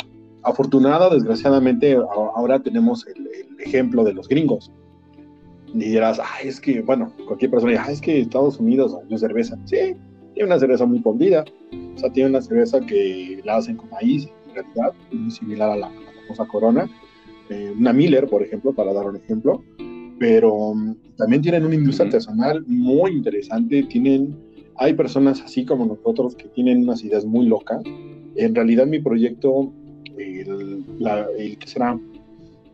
[0.44, 4.72] afortunada, desgraciadamente, ahora tenemos el, ejemplo de los gringos.
[5.68, 9.18] Y dirás, ah, es que, bueno, cualquier persona dirá, ah, es que Estados Unidos hay
[9.18, 9.58] cerveza.
[9.66, 9.96] Sí,
[10.34, 11.46] tiene una cerveza muy podrida.
[11.96, 15.76] O sea, tiene una cerveza que la hacen con maíz, en realidad, muy similar a
[15.78, 15.92] la,
[16.24, 16.90] famosa Corona.
[17.50, 19.64] Eh, una Miller, por ejemplo, para dar un ejemplo.
[20.20, 23.84] Pero mm, también tienen una industria artesanal muy interesante.
[23.84, 24.36] Tienen,
[24.78, 27.84] hay personas así como nosotros que tienen unas ideas muy locas.
[28.36, 29.72] En realidad, mi proyecto
[30.18, 32.00] el, que será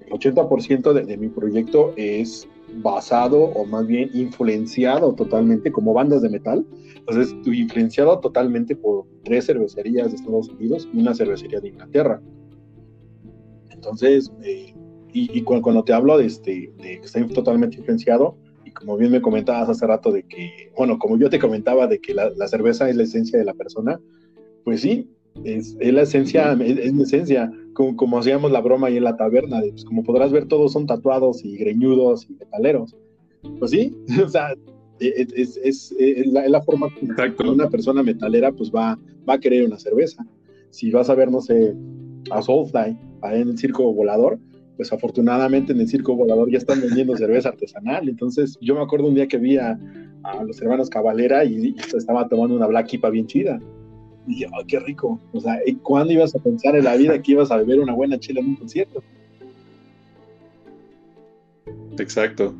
[0.05, 2.47] el 80% de, de, mi proyecto es
[2.77, 6.65] basado o más bien influenciado totalmente como bandas de metal.
[6.95, 12.21] Entonces, influenciado totalmente por tres cervecerías de Estados Unidos y una cervecería de Inglaterra.
[13.71, 14.73] Entonces, eh,
[15.11, 19.21] y, cuando, te hablo de, este, de que está totalmente influenciado, y como bien me
[19.21, 22.89] comentabas hace rato de que, bueno, como yo te comentaba de que la, la cerveza
[22.89, 23.99] es la esencia de la persona,
[24.63, 25.09] pues sí,
[25.43, 29.61] es, la esencia, es, mi esencia, como, como, hacíamos la broma ahí en la taberna,
[29.61, 32.95] pues como podrás ver, todos son tatuados y greñudos y metaleros.
[33.57, 34.53] Pues sí, o sea,
[34.99, 36.87] e, e, es, es, es la, la, forma
[37.37, 40.25] como una persona metalera pues va, va a querer una cerveza.
[40.71, 41.73] Si vas a ver, no sé,
[42.31, 44.37] a Soulfly, ahí en el circo volador,
[44.79, 48.07] pues afortunadamente en el circo volador ya están vendiendo cerveza artesanal.
[48.07, 49.77] Entonces, yo me acuerdo un día que vi a,
[50.47, 53.59] los hermanos Cabalera y, y, estaba tomando una Black Ipa bien chida.
[54.25, 55.19] Y dije, oh, qué rico.
[55.33, 58.17] O sea, ¿cuándo ibas a pensar en la vida que ibas a beber una buena
[58.17, 59.03] chela en un concierto?
[61.97, 62.55] Exacto.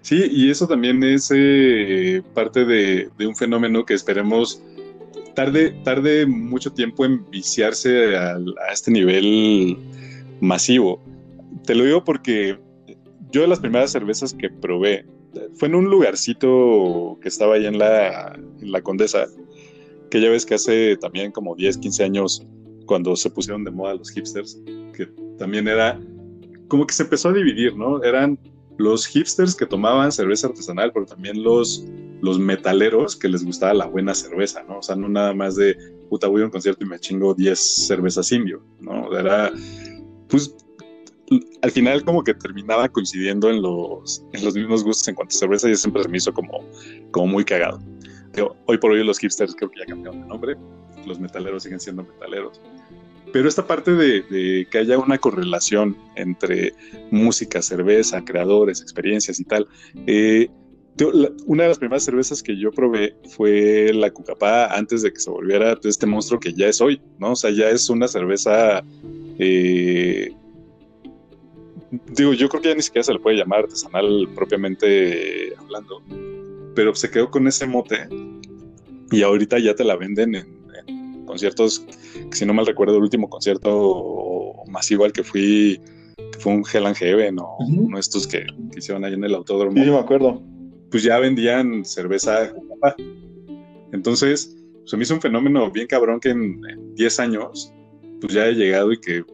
[0.00, 4.62] Sí, y eso también es eh, parte de, un fenómeno que esperemos
[5.34, 8.38] tarde, tarde mucho tiempo en viciarse a
[8.72, 9.76] este nivel
[10.40, 11.02] masivo.
[11.64, 12.58] Te lo digo porque
[13.30, 15.06] yo de las primeras cervezas que probé
[15.54, 19.26] fue en un lugarcito que estaba ahí en la, en la Condesa,
[20.10, 22.46] que ya ves que hace también como 10, 15 años,
[22.86, 24.60] cuando se pusieron de moda los hipsters,
[24.94, 25.06] que
[25.38, 26.00] también era
[26.68, 28.02] como que se empezó a dividir, ¿no?
[28.02, 28.38] Eran
[28.78, 31.84] los hipsters que tomaban cerveza artesanal, pero también los,
[32.20, 34.78] los metaleros que les gustaba la buena cerveza, ¿no?
[34.78, 35.76] O sea, no nada más de,
[36.08, 39.16] puta, voy a un concierto y me chingo 10 cervezas indio, ¿no?
[39.16, 39.52] Era,
[40.28, 40.54] pues,
[41.62, 45.38] al final como que terminaba coincidiendo en los, en los mismos gustos en cuanto a
[45.38, 46.60] cerveza y siempre se me hizo como,
[47.10, 47.80] como muy cagado
[48.66, 50.56] hoy por hoy los hipsters creo que ya cambiaron de nombre,
[51.06, 52.60] los metaleros siguen siendo metaleros.
[53.32, 56.72] Pero esta parte de, que haya una correlación entre
[57.10, 59.66] música, cerveza, creadores, experiencias y tal.
[60.06, 60.48] Eh,
[61.44, 65.28] una de las primeras cervezas que yo probé fue la Cucapá antes de que se
[65.28, 67.32] volviera este monstruo que ya es hoy, ¿no?
[67.32, 68.82] O sea, ya es una cerveza.
[69.38, 70.32] Eh,
[72.14, 76.02] digo, yo creo que ya ni siquiera se le puede llamar artesanal propiamente hablando
[76.76, 78.06] pero se quedó con ese mote
[79.10, 81.84] y ahorita ya te la venden en, conciertos,
[82.30, 85.80] que si no mal recuerdo, el último concierto masivo al que fui,
[86.16, 88.46] que fue un Hell and Heaven o uno de estos que,
[88.76, 89.82] hicieron ahí en el autódromo.
[89.82, 90.40] Sí, me acuerdo.
[90.88, 92.52] Pues ya vendían cerveza
[93.92, 96.60] Entonces, se me hizo un fenómeno bien cabrón que en
[96.94, 97.72] 10 años,
[98.20, 99.24] pues ya haya llegado y que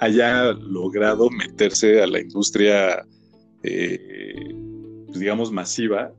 [0.00, 3.04] haya logrado meterse a la industria,
[3.62, 4.54] eh,
[5.06, 6.12] pues digamos, masiva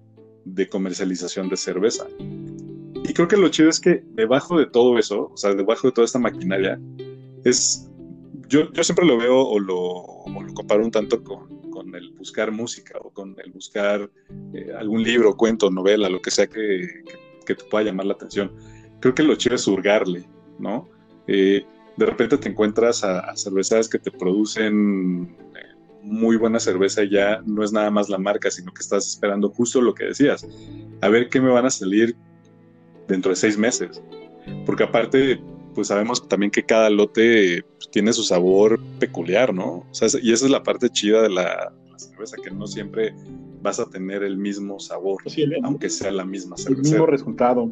[0.45, 2.07] de comercialización de cerveza.
[3.03, 5.93] Y creo que lo chido es que debajo de todo eso, o sea, debajo de
[5.93, 6.79] toda esta maquinaria,
[7.43, 7.89] es,
[8.47, 11.57] yo, yo siempre lo veo o lo, comparo un tanto con,
[11.95, 14.11] el buscar música o con el buscar
[14.53, 17.03] eh, algún libro, cuento, novela, lo que sea que,
[17.45, 18.51] que, te pueda llamar la atención.
[18.99, 20.27] Creo que lo chido es hurgarle,
[20.59, 20.87] ¿no?
[21.25, 21.65] Eh,
[21.99, 25.35] de repente te encuentras a, a cervezas que te producen
[26.01, 29.81] muy buena cerveza ya no es nada más la marca, sino que estás esperando justo
[29.81, 30.47] lo que decías.
[31.01, 32.15] A ver qué me van a salir
[33.07, 34.01] dentro de seis meses.
[34.65, 35.41] Porque aparte,
[35.75, 39.85] pues sabemos también que cada lote pues, tiene su sabor peculiar, ¿no?
[40.21, 43.13] y esa es la parte chida de la, cerveza, que no siempre
[43.61, 45.21] vas a tener el mismo sabor,
[45.63, 46.81] aunque sea la misma cerveza.
[46.81, 47.69] El mismo resultado.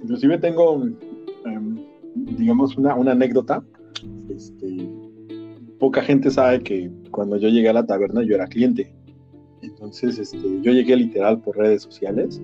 [0.00, 0.88] Inclusive tengo,
[2.36, 3.64] digamos, una, una anécdota
[4.28, 4.88] este,
[5.78, 8.92] poca gente sabe que cuando yo llegué a la taberna yo era cliente.
[9.62, 12.40] Entonces, este, yo llegué literal por redes sociales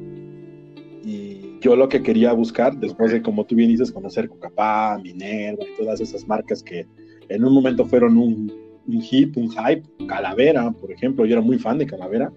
[1.04, 5.62] y yo lo que quería buscar, después de, como tú bien dices, conocer Cocapá, Minerva
[5.64, 6.86] y todas esas marcas que
[7.28, 8.52] en un momento fueron un,
[8.86, 12.32] un hit, un hype, Calavera, por ejemplo, yo era muy fan de Calavera,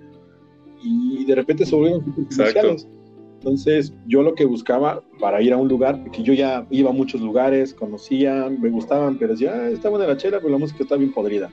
[0.83, 2.87] y de repente se volvieron comerciales.
[3.45, 6.93] Entonces, yo lo que buscaba para ir a un lugar, porque yo ya iba a
[6.93, 10.81] muchos lugares, conocía, me gustaban, pero decía, ah, está buena la chela, pero la música
[10.81, 11.51] está bien podrida.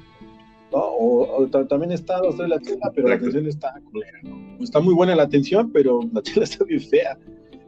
[0.71, 4.65] O, también está, o la chela, pero la atención está culera, ¿no?
[4.65, 7.19] Está muy buena la atención, pero la chela está bien fea.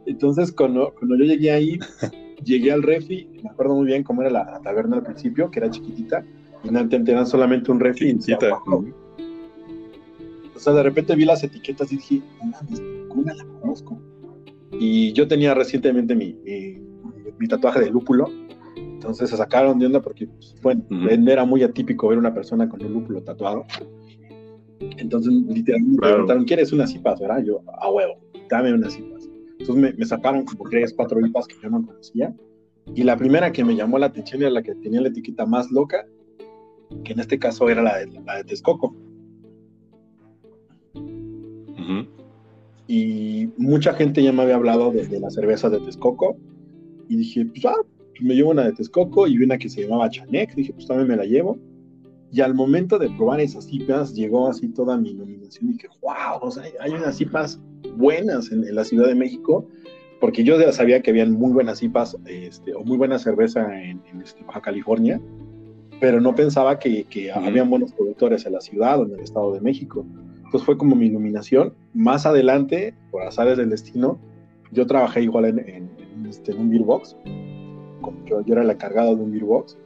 [0.07, 1.77] Entonces, cuando, cuando yo llegué ahí,
[2.43, 5.69] llegué al refi, me acuerdo muy bien cómo era la, taberna al principio, que era
[5.69, 6.25] chiquitita,
[6.63, 8.17] y no solamente un refi.
[8.17, 8.59] Chiquitita.
[10.55, 12.21] O sea, de repente vi las etiquetas y dije,
[13.09, 14.01] ¿cómo la conozco?
[14.79, 16.37] Y yo tenía recientemente mi,
[17.39, 18.25] mi, tatuaje de lúpulo,
[18.75, 22.83] entonces se sacaron de onda porque, pues, bueno, era muy atípico ver una persona con
[22.83, 23.65] un lúpulo tatuado.
[24.79, 27.19] Entonces, literalmente me preguntaron, ¿quieres unas cipas?
[27.19, 27.43] ¿verdad?
[27.43, 28.17] Yo, a huevo,
[28.49, 29.29] dame unas cipas.
[29.59, 32.35] Entonces me, me sacaron como tres, cuatro cipas que yo no conocía.
[32.93, 35.71] Y la primera que me llamó la atención era la que tenía la etiqueta más
[35.71, 36.05] loca,
[37.03, 38.95] que en este caso era la de, la de Texcoco.
[42.87, 46.37] Y mucha gente ya me había hablado de, la cerveza de Texcoco.
[47.09, 47.75] Y dije, pues, ah,
[48.21, 50.53] me llevo una de Texcoco y una que se llamaba Chanek.
[50.55, 51.57] Dije, pues también me la llevo.
[52.31, 55.69] Y al momento de probar esas cipas, llegó así toda mi nominación.
[55.69, 57.59] Y dije, wow, o sea, hay unas cipas
[57.95, 59.67] buenas en, la Ciudad de México.
[60.21, 64.01] Porque yo ya sabía que habían muy buenas cipas este, o muy buena cerveza en,
[64.23, 65.19] este, Baja California.
[65.99, 69.53] Pero no pensaba que, que habían buenos productores en la ciudad o en el Estado
[69.53, 70.05] de México.
[70.55, 71.73] Entonces fue como mi iluminación.
[71.93, 74.17] Más adelante, por azares del destino,
[74.71, 75.89] yo trabajé igual en, en,
[76.29, 77.17] este, un beer box.
[78.25, 79.77] Yo, yo, era el encargado de un beer box.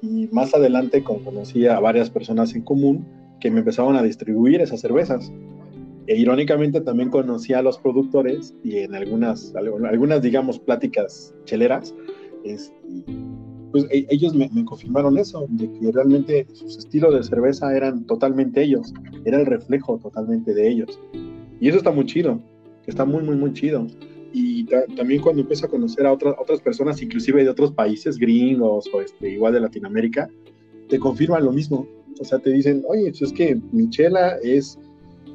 [0.00, 3.04] Y más adelante conocí a varias personas en común
[3.38, 5.30] que me empezaban a distribuir esas cervezas.
[6.06, 11.94] E irónicamente también conocí a los productores y en algunas, algunas digamos, pláticas cheleras,
[12.44, 12.72] es,
[13.74, 18.62] pues e, ellos me, confirmaron eso, de que realmente sus estilos de cerveza eran totalmente
[18.62, 18.94] ellos,
[19.24, 21.00] era el reflejo totalmente de ellos.
[21.58, 22.40] Y eso está muy chido,
[22.86, 23.88] está muy, muy, muy chido.
[24.32, 28.88] Y también cuando empiezo a conocer a otras, otras personas, inclusive de otros países, gringos
[28.94, 30.30] o este, igual de Latinoamérica,
[30.88, 31.84] te confirman lo mismo.
[32.20, 34.78] O sea, te dicen, oye, pues es que Michela es,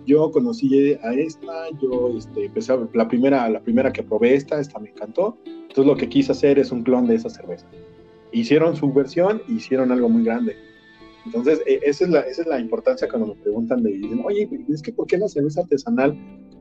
[0.06, 4.62] yo conocí a esta, yo este, empecé a, la primera, la primera que probé esta,
[4.62, 5.38] esta me encantó.
[5.46, 7.68] Entonces lo que quise hacer es un clon de esa cerveza
[8.32, 10.55] hicieron su versión y hicieron algo muy grande.
[11.25, 14.49] Entonces, e, esa es la, esa es la importancia cuando me preguntan de, dicen, oye,
[14.69, 16.17] es que ¿por qué la cerveza artesanal?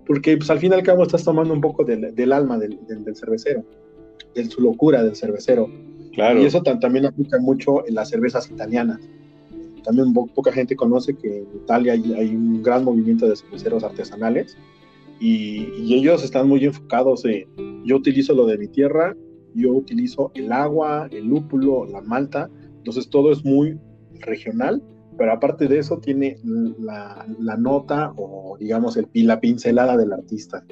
[0.07, 2.79] Porque pues al fin y al cabo estás tomando un poco del, del alma del,
[2.87, 3.65] del, cervecero,
[4.35, 5.69] de su locura del cervecero.
[6.13, 6.43] Claro.
[6.43, 9.01] Y eso también aplica mucho en las cervezas italianas.
[9.85, 14.57] También poca gente conoce que en Italia hay, hay un gran movimiento de cerveceros artesanales
[15.21, 17.47] y, y, ellos están muy enfocados en,
[17.85, 19.17] yo utilizo lo de mi tierra
[19.55, 23.79] yo utilizo el agua, el lúpulo, la malta, entonces todo es muy
[24.21, 24.83] regional,
[25.17, 26.39] pero aparte de eso tiene
[26.79, 27.27] la,
[27.59, 30.65] nota o digamos el, la pincelada del artista.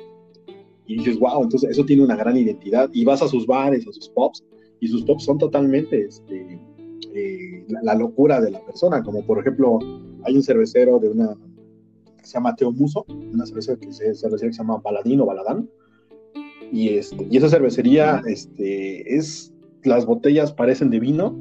[0.86, 2.88] Y dices, wow, entonces eso tiene una gran identidad.
[2.92, 4.44] Y vas a sus bares, a sus pops,
[4.78, 6.60] y sus pops son totalmente este,
[7.12, 9.02] eh, la, locura de la persona.
[9.02, 9.80] Como por ejemplo,
[10.24, 11.34] hay un cervecero de una
[12.16, 15.68] que se llama Teo Muso, una cervecera que se, que se llama Baladín o Baladán,
[16.72, 19.52] y, este, y esa cervecería, este, es,
[19.84, 21.36] las botellas parecen de vino,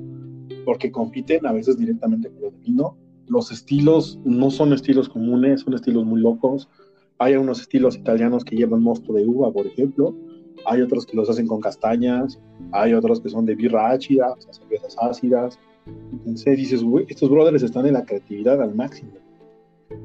[0.65, 2.97] porque compiten a veces directamente con el vino.
[3.27, 6.69] Los estilos no son estilos comunes, son estilos muy locos.
[7.17, 10.15] Hay unos estilos italianos que llevan mosto de uva, por ejemplo.
[10.65, 12.39] Hay otros que los hacen con castañas.
[12.71, 15.59] Hay otros que son de birra ácida, o sea, cervezas ácidas.
[16.11, 19.11] Entonces dices, estos brothers están en la creatividad al máximo.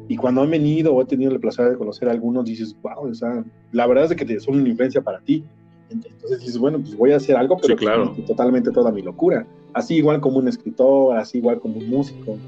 [0.08, 3.08] Y cuando han venido o he tenido el placer de conocer a algunos, dices, wow,
[3.10, 5.44] o sea, la verdad es de que son una influencia para ti.
[5.90, 8.14] Entonces dices, bueno, pues voy a hacer algo, pero claro.
[8.26, 9.46] totalmente toda mi locura.
[9.72, 12.38] Así igual como un escritor, así igual como un músico.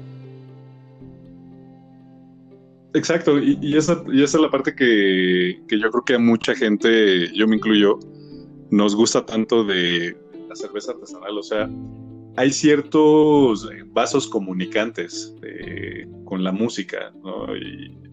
[2.93, 6.53] Exacto, y, esa, y esa es la parte que, que, yo creo que a mucha
[6.53, 7.97] gente, yo me incluyo,
[8.69, 10.15] nos gusta tanto de
[10.47, 11.37] la cerveza artesanal.
[11.37, 11.67] O sea,
[12.35, 17.13] hay ciertos vasos comunicantes eh, con la música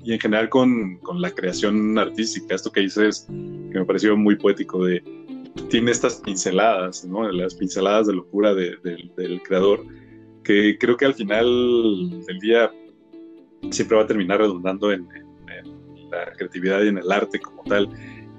[0.05, 2.55] y, en general con, la creación artística.
[2.55, 5.03] Esto que dices, que me pareció muy poético, de
[5.69, 7.31] tiene estas pinceladas, ¿no?
[7.33, 9.85] las pinceladas de locura del creador,
[10.45, 11.45] que creo que al final
[12.27, 12.71] del día
[13.71, 17.89] siempre va a terminar redundando en, en la creatividad y en el arte como tal.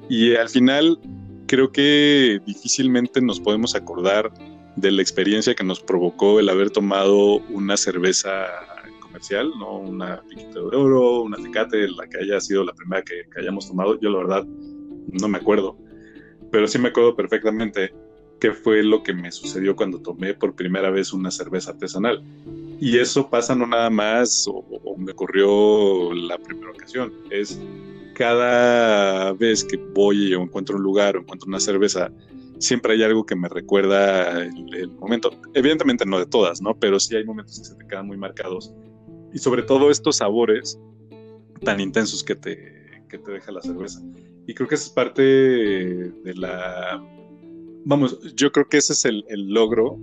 [0.09, 0.99] Y al final
[1.47, 4.32] creo que difícilmente nos podemos acordar
[4.76, 8.47] de la experiencia que nos provocó el haber tomado una cerveza
[9.01, 13.28] comercial, no una piquita de oro, una tecate, la que haya sido la primera que,
[13.38, 13.99] hayamos tomado.
[13.99, 14.45] Yo la verdad
[15.11, 15.78] no me acuerdo,
[16.51, 17.93] pero sí me acuerdo perfectamente
[18.39, 22.24] qué fue lo que me sucedió cuando tomé por primera vez una cerveza artesanal.
[22.80, 27.59] Y eso pasa no nada más, o, me ocurrió la primera ocasión, es
[28.15, 32.11] cada vez que voy o encuentro un lugar o encuentro una cerveza,
[32.62, 35.32] siempre hay algo que me recuerda el, momento.
[35.53, 36.78] Evidentemente no de todas, ¿no?
[36.80, 38.74] Pero sí hay momentos que se te quedan muy marcados.
[39.34, 40.80] Y sobre todo estos sabores
[41.64, 44.01] tan intensos que te, que te deja la cerveza.
[44.47, 47.01] Y creo que esa es parte de la
[47.86, 49.97] vamos, yo creo que ese es el, logro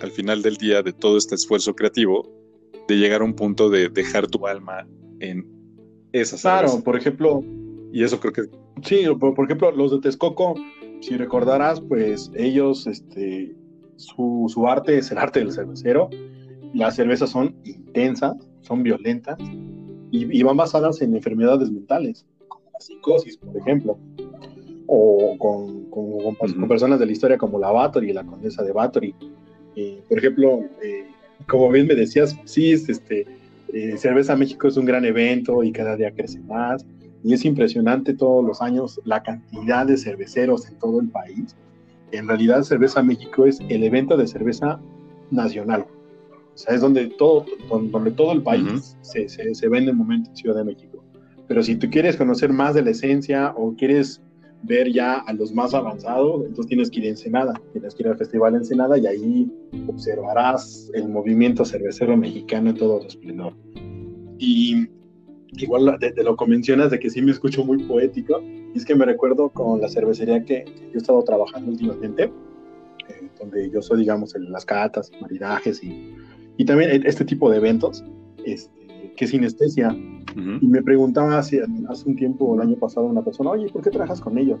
[0.00, 2.30] al final del día de todo este esfuerzo creativo,
[2.88, 4.86] de llegar a un punto de dejar tu alma
[5.20, 5.46] en
[6.12, 7.42] esa Claro, por ejemplo.
[7.92, 8.42] Y eso creo que.
[8.82, 10.54] Sí, por, ejemplo, los de Texcoco,
[11.00, 13.54] si recordarás, pues ellos, este,
[13.96, 16.08] su, su arte es el arte del cervecero.
[16.72, 19.38] Las cervezas son intensas, son violentas
[20.10, 23.98] y, y van basadas en enfermedades mentales, como la psicosis, por ejemplo
[24.86, 29.14] o con, con, personas de la historia como la Bathory, la condesa de Bathory.
[30.08, 31.06] por ejemplo, eh,
[31.48, 33.26] como bien me decías, sí, este,
[33.72, 36.86] eh, Cerveza México es un gran evento y cada día crece más.
[37.24, 41.56] Y es impresionante todos los años la cantidad de cerveceros en todo el país.
[42.12, 44.78] En realidad, Cerveza México es el evento de cerveza
[45.30, 45.86] nacional.
[46.54, 50.30] O sea, es donde todo, donde todo el país se, se, se vende en momento
[50.30, 51.02] en Ciudad de México.
[51.48, 54.22] Pero si tú quieres conocer más de la esencia o quieres
[54.62, 58.08] ver ya a los más avanzados, entonces tienes que ir a Ensenada, tienes que ir
[58.08, 59.52] al Festival Ensenada y ahí
[59.86, 63.54] observarás el movimiento cervecero mexicano en todo su esplendor.
[64.38, 64.88] Y
[65.56, 68.40] igual de, lo que mencionas de que sí me escucho muy poético,
[68.74, 73.70] es que me recuerdo con la cervecería que, yo he estado trabajando últimamente, eh, donde
[73.70, 76.14] yo soy, digamos, en las catas, maridajes y,
[76.56, 78.04] y también este tipo de eventos,
[78.44, 78.72] este,
[79.16, 79.96] que es sinestesia
[80.36, 83.90] y me preguntaba hace, hace un tiempo, el año pasado, una persona, oye, ¿por qué
[83.90, 84.58] trabajas con ellos?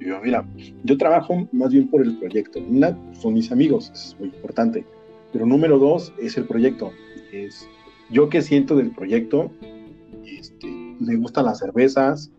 [0.00, 0.46] Y yo, mira,
[0.84, 2.60] yo trabajo más bien por el proyecto.
[2.60, 4.84] Una, son mis amigos, es muy importante.
[5.32, 6.92] Pero número dos es el proyecto.
[7.32, 7.68] Es
[8.10, 9.50] yo qué siento del proyecto,
[10.26, 10.66] este,
[11.00, 12.30] me gustan las cervezas,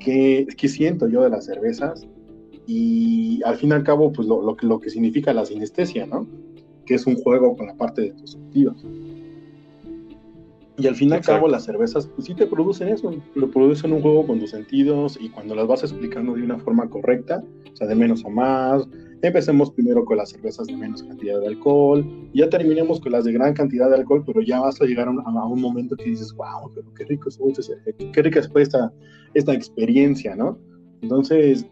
[0.00, 2.06] qué, qué siento yo de las cervezas
[2.66, 6.26] y al fin y al cabo, pues lo, lo, lo que significa la sinestesia, ¿no?
[6.84, 8.84] Que es un juego con la parte de tus sentidos.
[10.78, 13.92] Y al fin y al cabo las cervezas, pues sí te producen eso, lo producen
[13.92, 17.76] un juego con tus sentidos y cuando las vas explicando de una forma correcta, o
[17.76, 18.86] sea, de menos a más,
[19.22, 23.24] empecemos primero con las cervezas de menos cantidad de alcohol, y ya terminemos con las
[23.24, 26.32] de gran cantidad de alcohol, pero ya vas a llegar a un, momento que dices,
[26.34, 27.38] wow, pero qué rico es,
[28.12, 28.92] qué rica fue esta,
[29.34, 30.58] esta experiencia, ¿no?
[31.02, 31.66] Entonces,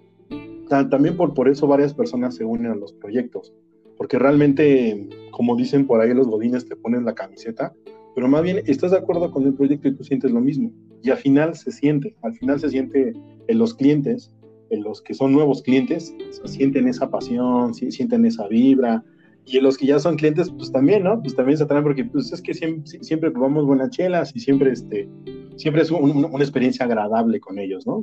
[0.68, 3.52] también por, por eso varias personas se unen a los proyectos,
[3.96, 7.72] porque realmente, como dicen por ahí los godines, te ponen la camiseta,
[8.14, 10.70] pero más bien estás de acuerdo con el proyecto y tú sientes lo mismo.
[11.02, 13.12] Y al final se siente, al final se siente
[13.48, 19.04] en los clientes, en los que son nuevos clientes, sienten esa pasión, sienten esa vibra.
[19.46, 21.20] Y en los que ya son clientes, pues también, ¿no?
[21.20, 24.72] Pues también se atraen porque pues es que siempre, siempre probamos buenas chelas y siempre,
[24.72, 25.08] este,
[25.56, 28.02] siempre es una experiencia agradable con ellos, ¿no?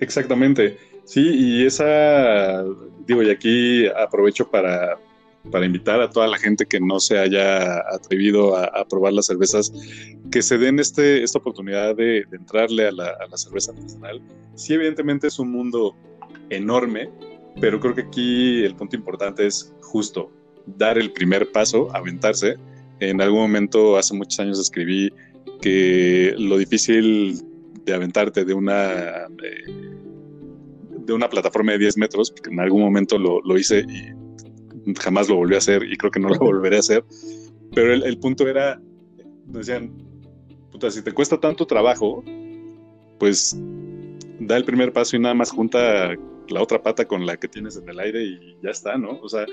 [0.00, 0.76] Exactamente.
[1.04, 2.64] Sí, y esa,
[3.06, 4.98] digo, y aquí aprovecho para,
[5.50, 9.72] para invitar a toda la gente que no se haya atrevido a, probar las cervezas,
[10.30, 14.20] que se den este, esta oportunidad de, entrarle a la, cerveza artesanal.
[14.54, 15.96] Sí, evidentemente es un mundo
[16.50, 17.10] enorme,
[17.60, 20.30] pero creo que aquí el punto importante es justo
[20.66, 22.56] dar el primer paso, aventarse.
[23.00, 25.12] En algún momento, hace muchos años, escribí
[25.60, 27.40] que lo difícil
[27.84, 29.26] de aventarte de una...
[29.26, 29.84] Eh,
[31.08, 35.36] de una plataforma de 10 metros, en algún momento lo, lo hice y jamás lo
[35.36, 37.04] volví a hacer y creo que no lo volveré a hacer.
[37.74, 38.80] Pero el, punto era,
[39.46, 39.92] decían,
[40.70, 42.24] puta, si te cuesta tanto trabajo,
[43.18, 43.56] pues
[44.40, 46.14] da el primer paso y nada más junta
[46.48, 49.20] la otra pata con la que tienes en el aire y ya está, ¿no?
[49.20, 49.46] O sea,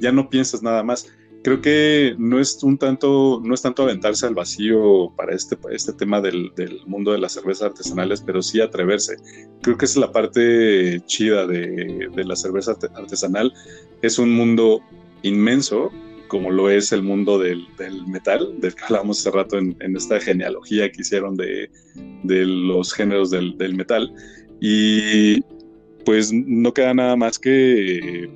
[0.00, 1.06] ya no piensas nada más.
[1.42, 5.92] Creo que no es un tanto, no es tanto aventarse al vacío para este, este
[5.92, 9.16] tema del, del mundo de las cervezas artesanales, pero sí atreverse.
[9.60, 13.52] Creo que es la parte chida de, de la cerveza artesanal,
[14.00, 14.80] es un mundo
[15.22, 15.92] inmenso,
[16.34, 17.64] como lo es el mundo del,
[18.08, 21.70] metal, del que hablábamos hace rato en, esta genealogía que hicieron de,
[22.24, 24.12] los géneros del, metal.
[24.60, 25.40] Y
[26.04, 28.28] pues no queda nada más que,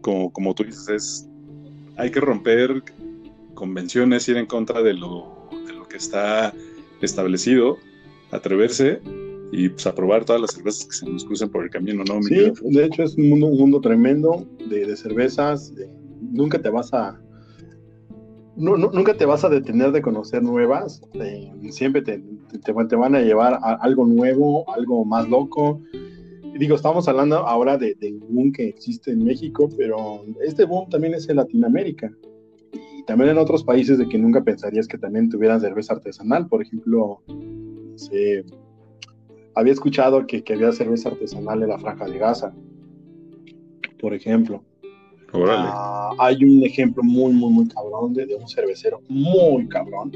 [0.00, 1.28] como, como tú dices,
[1.98, 2.82] hay que romper
[3.52, 6.54] convenciones, ir en contra de lo, de lo que está
[7.02, 7.76] establecido,
[8.30, 9.02] atreverse
[9.52, 12.22] y pues a probar todas las cervezas que se nos crucen por el camino, ¿no?
[12.22, 15.74] sí, de hecho es un mundo, un mundo tremendo de, cervezas,
[16.20, 17.20] nunca te vas a...
[18.56, 21.02] nunca te vas a detener de conocer nuevas,
[21.70, 22.22] siempre te,
[22.64, 25.80] te, van a llevar a algo nuevo, algo más loco.
[26.58, 31.14] Digo, estamos hablando ahora de, de boom que existe en México, pero este boom también
[31.14, 32.10] es en Latinoamérica
[32.72, 36.48] y también en otros países de que nunca pensarías que también tuvieran cerveza artesanal.
[36.48, 37.22] Por ejemplo,
[37.94, 38.44] se,
[39.58, 42.54] había escuchado que, que, había cerveza artesanal en la Franja de Gaza,
[44.00, 44.62] por ejemplo.
[45.32, 50.10] Ah, hay un ejemplo muy, muy, muy cabrón de, un cervecero muy cabrón,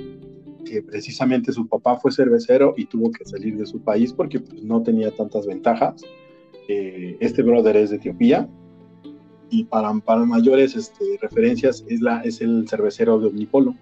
[0.65, 4.63] que precisamente su papá fue cervecero y tuvo que salir de su país porque pues,
[4.63, 6.03] no tenía tantas ventajas.
[6.69, 8.49] Eh, este brother es de Etiopía
[9.51, 13.75] y para, para mayores este, referencias es, la, es el cervecero de Omnipolo.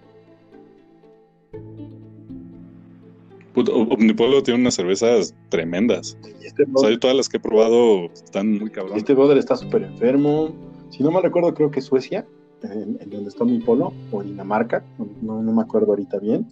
[3.54, 6.16] Omnipolo tiene unas cervezas tremendas.
[6.42, 6.64] Este
[6.98, 8.98] todas las que he probado están muy cabronas.
[8.98, 10.69] Este brother está súper enfermo.
[10.90, 12.26] Si no me recuerdo, creo que Suecia,
[12.62, 14.84] en, donde está Omnipolo, o Dinamarca,
[15.22, 16.46] no, no, me acuerdo ahorita bien,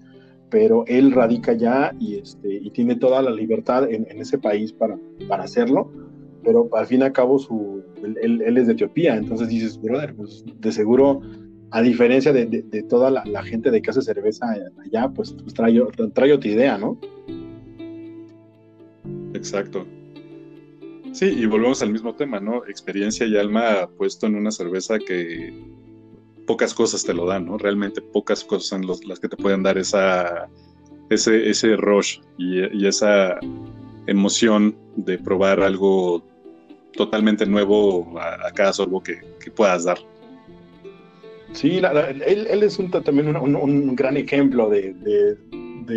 [0.48, 4.98] pero él radica ya y, este, y tiene toda la libertad en, ese país para,
[5.28, 5.90] para hacerlo,
[6.42, 10.14] pero al fin y al cabo su, él, él, es de Etiopía, entonces dices, brother,
[10.14, 11.20] pues de seguro
[11.70, 12.46] a diferencia de,
[12.88, 14.46] toda la, gente de que hace cerveza
[14.84, 15.78] allá, pues, pues trae,
[16.14, 16.98] trae, otra idea, ¿no?
[19.34, 19.86] Exacto.
[21.18, 22.64] Sí, y volvemos al mismo tema, ¿no?
[22.66, 25.52] Experiencia y alma puesto en una cerveza que
[26.46, 27.58] pocas cosas te lo dan, ¿no?
[27.58, 30.48] Realmente pocas cosas son las que te pueden dar esa,
[31.10, 33.40] ese, ese rush y, esa
[34.06, 36.22] emoción de probar algo
[36.92, 39.20] totalmente nuevo a, cada sorbo que
[39.56, 39.98] puedas dar.
[41.52, 45.36] Sí, él, es un, también un, gran ejemplo de,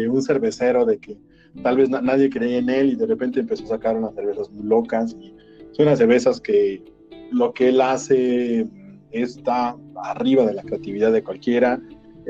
[0.09, 1.17] un cervecero, de que
[1.63, 4.65] tal vez nadie creía en él y de repente empezó a sacar unas cervezas muy
[4.65, 5.15] locas.
[5.19, 5.33] Y
[5.71, 6.83] son unas cervezas que
[7.31, 8.67] lo que él hace
[9.11, 11.81] está arriba de la creatividad de cualquiera.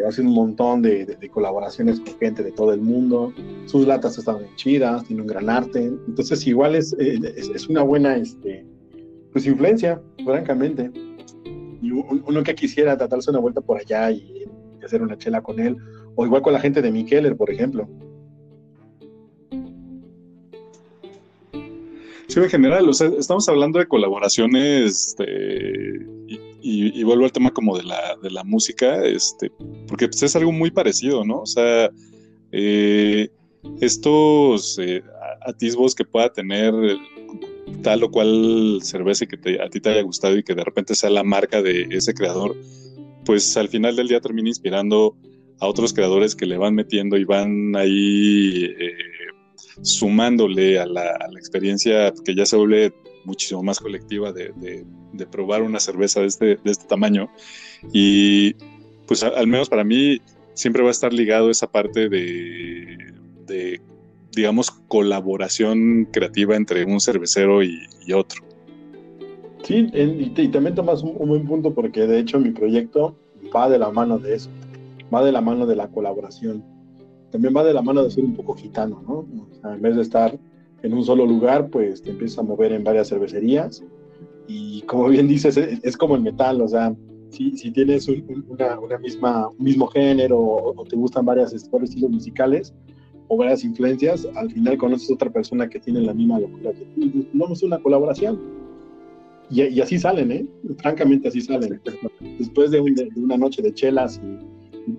[0.08, 3.34] Hace un montón de, colaboraciones con gente de todo el mundo.
[3.66, 5.84] Sus latas están chidas, tiene un gran arte.
[6.08, 8.66] Entonces, igual es, es, una buena este,
[9.34, 10.92] pues, influencia, francamente
[11.82, 14.46] y uno que quisiera tratarse una vuelta por allá y,
[14.84, 15.78] hacer una chela con él,
[16.16, 17.88] o igual con la gente de Mikeller, por ejemplo.
[22.32, 26.00] Sí, en general, o sea, estamos hablando de colaboraciones este,
[26.62, 29.52] y, vuelvo al tema como de la, de la música, este,
[29.86, 31.42] porque pues, es algo muy parecido, ¿no?
[31.42, 31.92] O sea,
[32.54, 33.28] eh,
[33.82, 35.04] estos eh,
[35.46, 36.74] atisbos que pueda tener
[37.84, 41.10] tal o cual cerveza que a ti te haya gustado y que de repente sea
[41.10, 42.56] la marca de ese creador,
[43.26, 45.18] pues al final del día termina inspirando
[45.60, 49.11] a otros creadores que le van metiendo y van ahí eh,
[49.82, 52.94] sumándole a la, experiencia que ya se vuelve
[53.26, 54.86] muchísimo más colectiva de,
[55.32, 57.30] probar una cerveza de este, este tamaño.
[57.94, 58.54] Y
[59.08, 60.22] pues al menos para mí
[60.54, 63.14] siempre va a estar ligado esa parte de,
[63.46, 63.82] de
[64.36, 68.44] digamos, colaboración creativa entre un cervecero y, otro.
[69.64, 73.16] Sí, y, también tomas un, buen punto porque de hecho mi proyecto
[73.56, 74.50] va de la mano de eso,
[75.14, 76.64] va de la mano de la colaboración,
[77.32, 79.26] también va de la mano de ser un poco gitano, ¿no?
[79.72, 80.38] en vez de estar
[80.84, 83.84] en un solo lugar, pues te empiezas a mover en varias cervecerías
[84.48, 86.94] y como bien dices, es, como el metal, o sea,
[87.30, 92.74] si, si tienes una, misma, un mismo género o, te gustan varias, varios estilos musicales,
[93.30, 96.84] o varias influencias, al final conoces a otra persona que tiene la misma locura que
[96.84, 98.38] tú y vamos a una colaboración.
[99.50, 100.46] Y, así salen, ¿eh?
[100.78, 101.82] Francamente así salen.
[102.38, 102.82] Después de,
[103.16, 104.20] una noche de chelas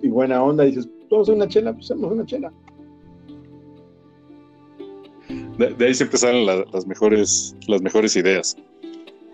[0.01, 2.51] y, buena onda, dices, vamos a una chela, pues hacemos una chela.
[5.57, 8.57] De, ahí siempre salen las, mejores, las mejores ideas.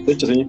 [0.06, 0.48] De hecho, sí.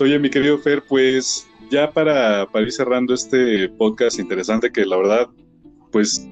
[0.00, 5.28] Oye, mi querido Fer, pues ya para, ir cerrando este podcast interesante que la verdad,
[5.90, 6.28] pues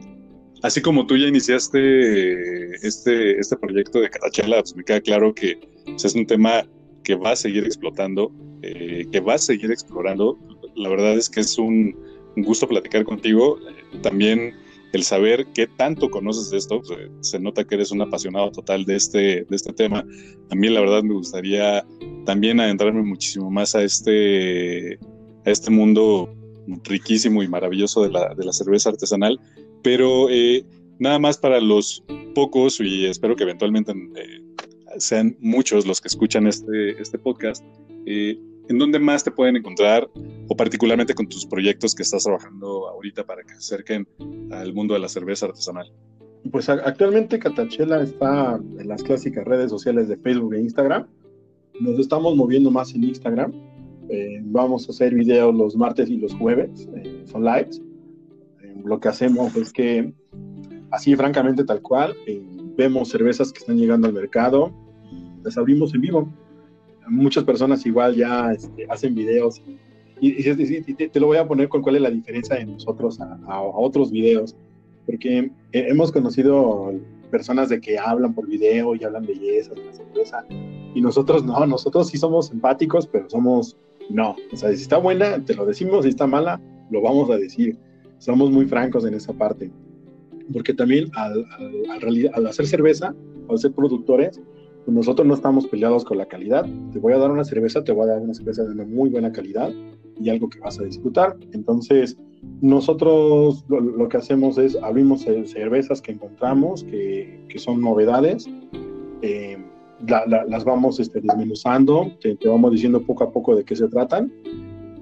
[0.63, 5.59] así como tú ya iniciaste este, este proyecto de Carachela, pues me queda claro que
[5.87, 6.65] pues, es un tema
[7.05, 8.33] que va a seguir explotando,
[8.63, 10.39] eh, que va a seguir explorando.
[10.77, 11.97] La verdad es que es un,
[12.37, 13.59] gusto platicar contigo.
[14.03, 14.55] también
[14.93, 18.85] el saber qué tanto conoces de esto, pues, se nota que eres un apasionado total
[18.85, 20.07] de este, de este tema.
[20.51, 21.85] A mí la verdad me gustaría
[22.25, 24.99] también adentrarme muchísimo más a este
[25.45, 26.35] a este mundo
[26.85, 29.39] riquísimo y maravilloso de la, de la cerveza artesanal,
[29.83, 30.65] pero eh,
[30.99, 32.03] nada más para los
[32.35, 34.43] pocos y espero que eventualmente eh,
[34.99, 37.65] sean muchos los que escuchan este, este podcast,
[38.07, 38.39] eh,
[38.69, 40.09] ¿en dónde más te pueden encontrar
[40.49, 44.07] o particularmente con tus proyectos que estás trabajando ahorita para que se acerquen
[44.51, 45.93] al mundo de la cerveza artesanal?
[46.51, 51.07] Pues actualmente Catachela está en las clásicas redes sociales de Facebook e Instagram.
[51.81, 53.53] Nos estamos moviendo más en Instagram.
[54.11, 57.83] Eh, vamos a hacer videos los martes y los jueves, eh, son lives.
[58.63, 60.13] Eh, lo que hacemos es que,
[60.91, 62.15] así francamente tal cual,
[62.77, 64.71] vemos cervezas que están llegando al mercado
[65.11, 66.29] y las abrimos en vivo.
[67.09, 69.63] Muchas personas igual ya este, hacen videos
[70.21, 70.43] y,
[70.95, 74.11] te, lo voy a poner con cuál es la diferencia de nosotros a, a otros
[74.11, 74.57] videos
[75.07, 76.93] porque hemos conocido
[77.31, 80.45] personas de que hablan por video y hablan bellezas cerveza,
[80.95, 83.77] y nosotros no, nosotros sí somos empáticos, pero somos
[84.09, 84.37] no.
[84.53, 87.77] O sea, si está buena, te lo decimos, si está mala, lo vamos a decir.
[88.19, 89.71] Somos muy francos en esa parte.
[90.53, 91.45] Porque también al,
[92.35, 93.15] al hacer cerveza,
[93.49, 94.41] al ser productores,
[94.87, 96.67] nosotros no estamos peleados con la calidad.
[96.93, 99.11] Te voy a dar una cerveza, te voy a dar una cerveza de una muy
[99.11, 99.73] buena calidad
[100.21, 101.37] y algo que vas a disfrutar.
[101.53, 102.19] Entonces,
[102.61, 108.49] nosotros lo, que hacemos es abrimos cervezas que encontramos, que, que son novedades,
[109.23, 109.57] eh,
[110.07, 114.33] las vamos este, desmenuzando, te, vamos diciendo poco a poco de qué se tratan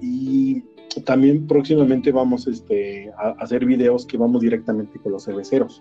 [0.01, 0.63] y
[1.05, 5.81] también próximamente vamos este, a, hacer videos que vamos directamente con los cerveceros.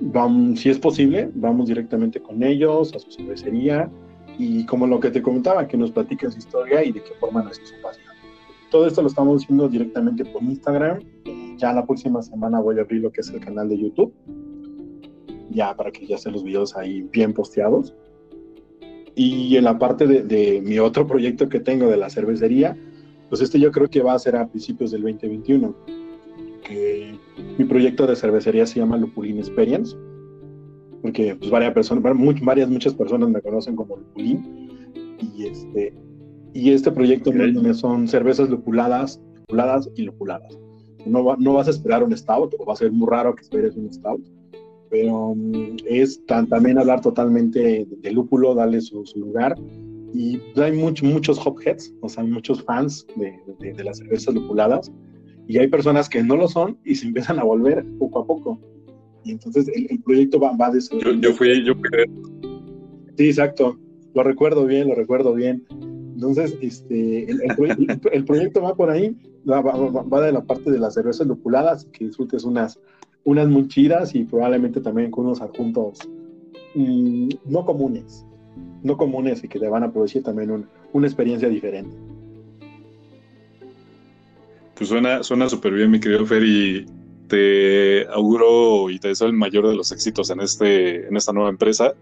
[0.00, 3.90] Vamos, si es posible, vamos directamente con ellos a su cervecería
[4.38, 7.42] y como lo que te comentaba, que nos platiquen su historia y de qué forma
[7.42, 8.06] nació su pasión.
[8.70, 11.00] Todo esto lo estamos haciendo directamente por Instagram.
[11.56, 14.12] Ya la próxima semana voy a abrir lo que es el canal de YouTube.
[15.50, 17.94] Ya para que ya estén los videos ahí bien posteados.
[19.14, 22.76] Y en la parte de, mi otro proyecto que tengo de la cervecería,
[23.30, 25.74] pues este yo creo que va a ser a principios del 2021.
[26.62, 27.18] Que
[27.58, 29.96] mi proyecto de cervecería se llama Lupulín Experience,
[31.02, 32.02] porque pues varias personas,
[32.42, 34.68] varias muchas personas me conocen como Lupulín
[35.34, 35.94] y este
[36.56, 37.30] y este proyecto
[37.74, 40.58] son cervezas lupuladas, lupuladas y lupuladas.
[41.04, 43.76] No, no vas a esperar un stout, o va a ser muy raro que esperes
[43.76, 44.26] un stout,
[44.88, 49.54] pero um, es también hablar totalmente de, lúpulo, darle su, lugar.
[50.14, 53.38] Y hay muchos muchos hopheads, o sea, muchos fans de,
[53.74, 54.90] de, las cervezas lupuladas,
[55.46, 58.58] y hay personas que no lo son y se empiezan a volver poco a poco.
[59.24, 61.88] Y entonces el, proyecto va, va de yo, yo fui, yo fui.
[63.16, 63.78] Sí, exacto.
[64.14, 65.64] Lo recuerdo bien, lo recuerdo bien.
[66.14, 69.14] Entonces, este, el, proyecto va por ahí,
[69.46, 72.80] va, de la parte de las cervezas lupuladas, que disfrutes unas,
[73.24, 75.98] unas muy chidas y probablemente también con unos adjuntos
[76.74, 78.24] mm, no comunes,
[78.82, 81.94] no comunes y que te van a producir también una experiencia diferente.
[84.76, 86.86] Pues suena súper bien, mi querido Fer, y
[87.28, 91.50] te auguro y te deseo el mayor de los éxitos en, este, en esta nueva
[91.50, 91.94] empresa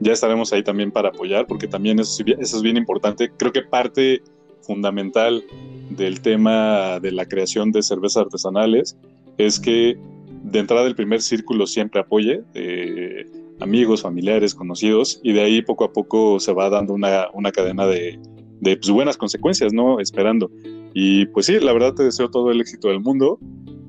[0.00, 3.30] ya estaremos ahí también para apoyar, porque también eso, es bien importante.
[3.36, 4.22] Creo que parte
[4.62, 5.44] fundamental
[5.90, 8.96] del tema de la creación de cervezas artesanales
[9.38, 9.98] es que
[10.42, 13.26] de entrada el primer círculo siempre apoye, eh,
[13.60, 18.18] amigos, familiares, conocidos, y de ahí poco a poco se va dando una, cadena de,
[18.62, 20.00] pues, buenas consecuencias, ¿no?
[20.00, 20.50] Esperando.
[20.94, 23.38] Y pues sí, la verdad te deseo todo el éxito del mundo.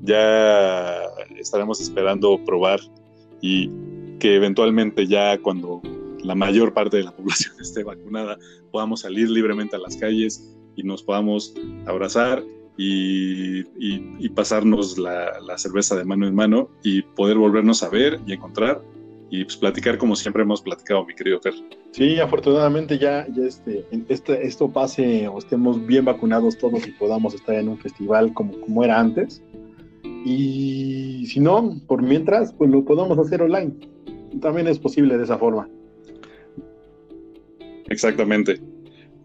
[0.02, 1.02] Ya
[1.36, 2.80] estaremos esperando probar
[3.40, 3.70] y
[4.18, 5.82] que eventualmente ya cuando
[6.22, 8.38] la mayor parte de la población esté vacunada,
[8.70, 11.54] podamos salir libremente a las calles y nos podamos
[11.86, 12.42] abrazar
[12.76, 18.82] y, pasarnos la, cerveza de mano en mano y poder volvernos a ver y encontrar
[19.32, 21.54] y pues, platicar como siempre hemos platicado, mi querido Fer.
[21.92, 27.32] Sí, afortunadamente ya, ya este, este, esto pase o estemos bien vacunados todos y podamos
[27.34, 29.42] estar en un festival como, como era antes.
[30.26, 33.72] Y si no, por mientras, pues lo podemos hacer online.
[34.42, 35.66] También es posible de esa forma.
[37.88, 38.60] Exactamente.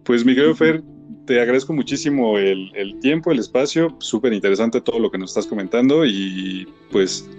[0.05, 0.83] Pues Miguel Fer,
[1.25, 6.05] te agradezco muchísimo el, tiempo, el espacio, súper interesante todo lo que nos estás comentando
[6.05, 7.29] y pues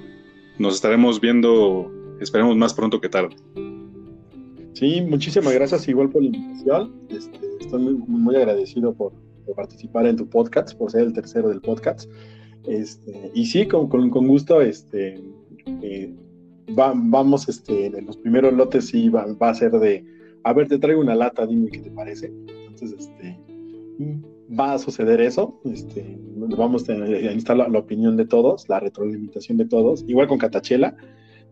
[0.59, 1.91] nos estaremos viendo,
[2.21, 3.37] esperemos más pronto que tarde.
[4.75, 6.95] Sí, muchísimas gracias igual por la invitación.
[7.09, 9.13] Este, estoy muy, agradecido por,
[9.57, 12.09] participar en tu podcast, por ser el tercero del podcast.
[12.67, 15.21] Este, y sí, con, gusto, este,
[15.83, 16.15] eh,
[16.69, 20.05] vamos, este, en los primeros lotes sí va a ser de
[20.45, 22.33] a ver, te traigo una lata, dime qué te parece.
[22.69, 23.39] Entonces, este,
[24.59, 25.61] va a suceder eso.
[25.65, 30.97] Este, vamos a necesitar la, opinión de todos, la retroalimentación de todos, igual con Catachela.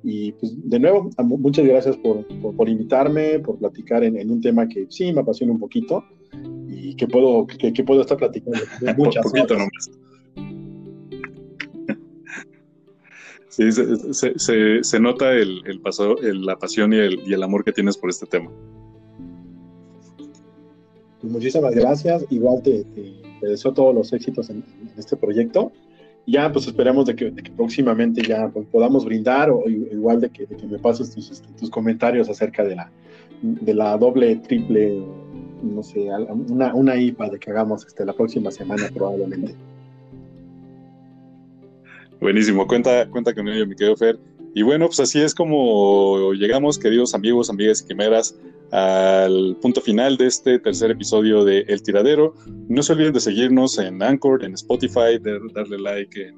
[0.03, 2.25] Y pues, de nuevo, muchas gracias por,
[2.57, 6.05] por, invitarme, por platicar en, un tema que sí me apasiona un poquito
[6.69, 8.59] y que puedo, que, puedo estar platicando
[8.97, 9.91] muchas poquito Nomás.
[13.49, 17.73] Sí, se, se, nota el, el paso, la pasión y el, y el amor que
[17.73, 18.51] tienes por este tema.
[21.27, 22.25] Pues muchísimas gracias.
[22.31, 22.85] Igual te,
[23.41, 24.63] deseo todos los éxitos en,
[24.97, 25.73] este proyecto.
[26.27, 31.15] Ya pues esperemos de que, próximamente ya podamos brindar o igual de que, me pases
[31.15, 32.91] tus, este, tus, comentarios acerca de la,
[33.43, 35.03] de la doble, triple,
[35.63, 36.09] no sé,
[36.49, 39.55] una, una IPA de que hagamos este, la próxima semana probablemente.
[42.21, 44.19] Buenísimo, cuenta, cuenta con ello, mi querido Fer.
[44.55, 48.35] Y bueno, pues así es como llegamos, queridos amigos, amigas y quimeras,
[48.73, 52.35] al punto final de este tercer episodio de El Tiradero.
[52.69, 56.37] No se olviden de seguirnos en Anchor, en Spotify, de darle like en,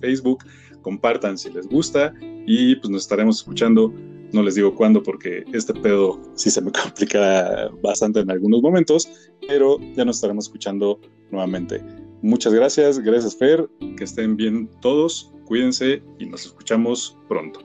[0.00, 0.42] Facebook,
[0.80, 2.14] compartan si les gusta
[2.46, 3.92] y pues nos estaremos escuchando.
[4.32, 9.08] No les digo cuándo porque este pedo sí se me complica bastante en algunos momentos,
[9.46, 10.98] pero ya nos estaremos escuchando
[11.30, 11.82] nuevamente.
[12.22, 17.60] Muchas gracias, gracias Fer, que estén bien todos, cuídense y nos escuchamos pronto.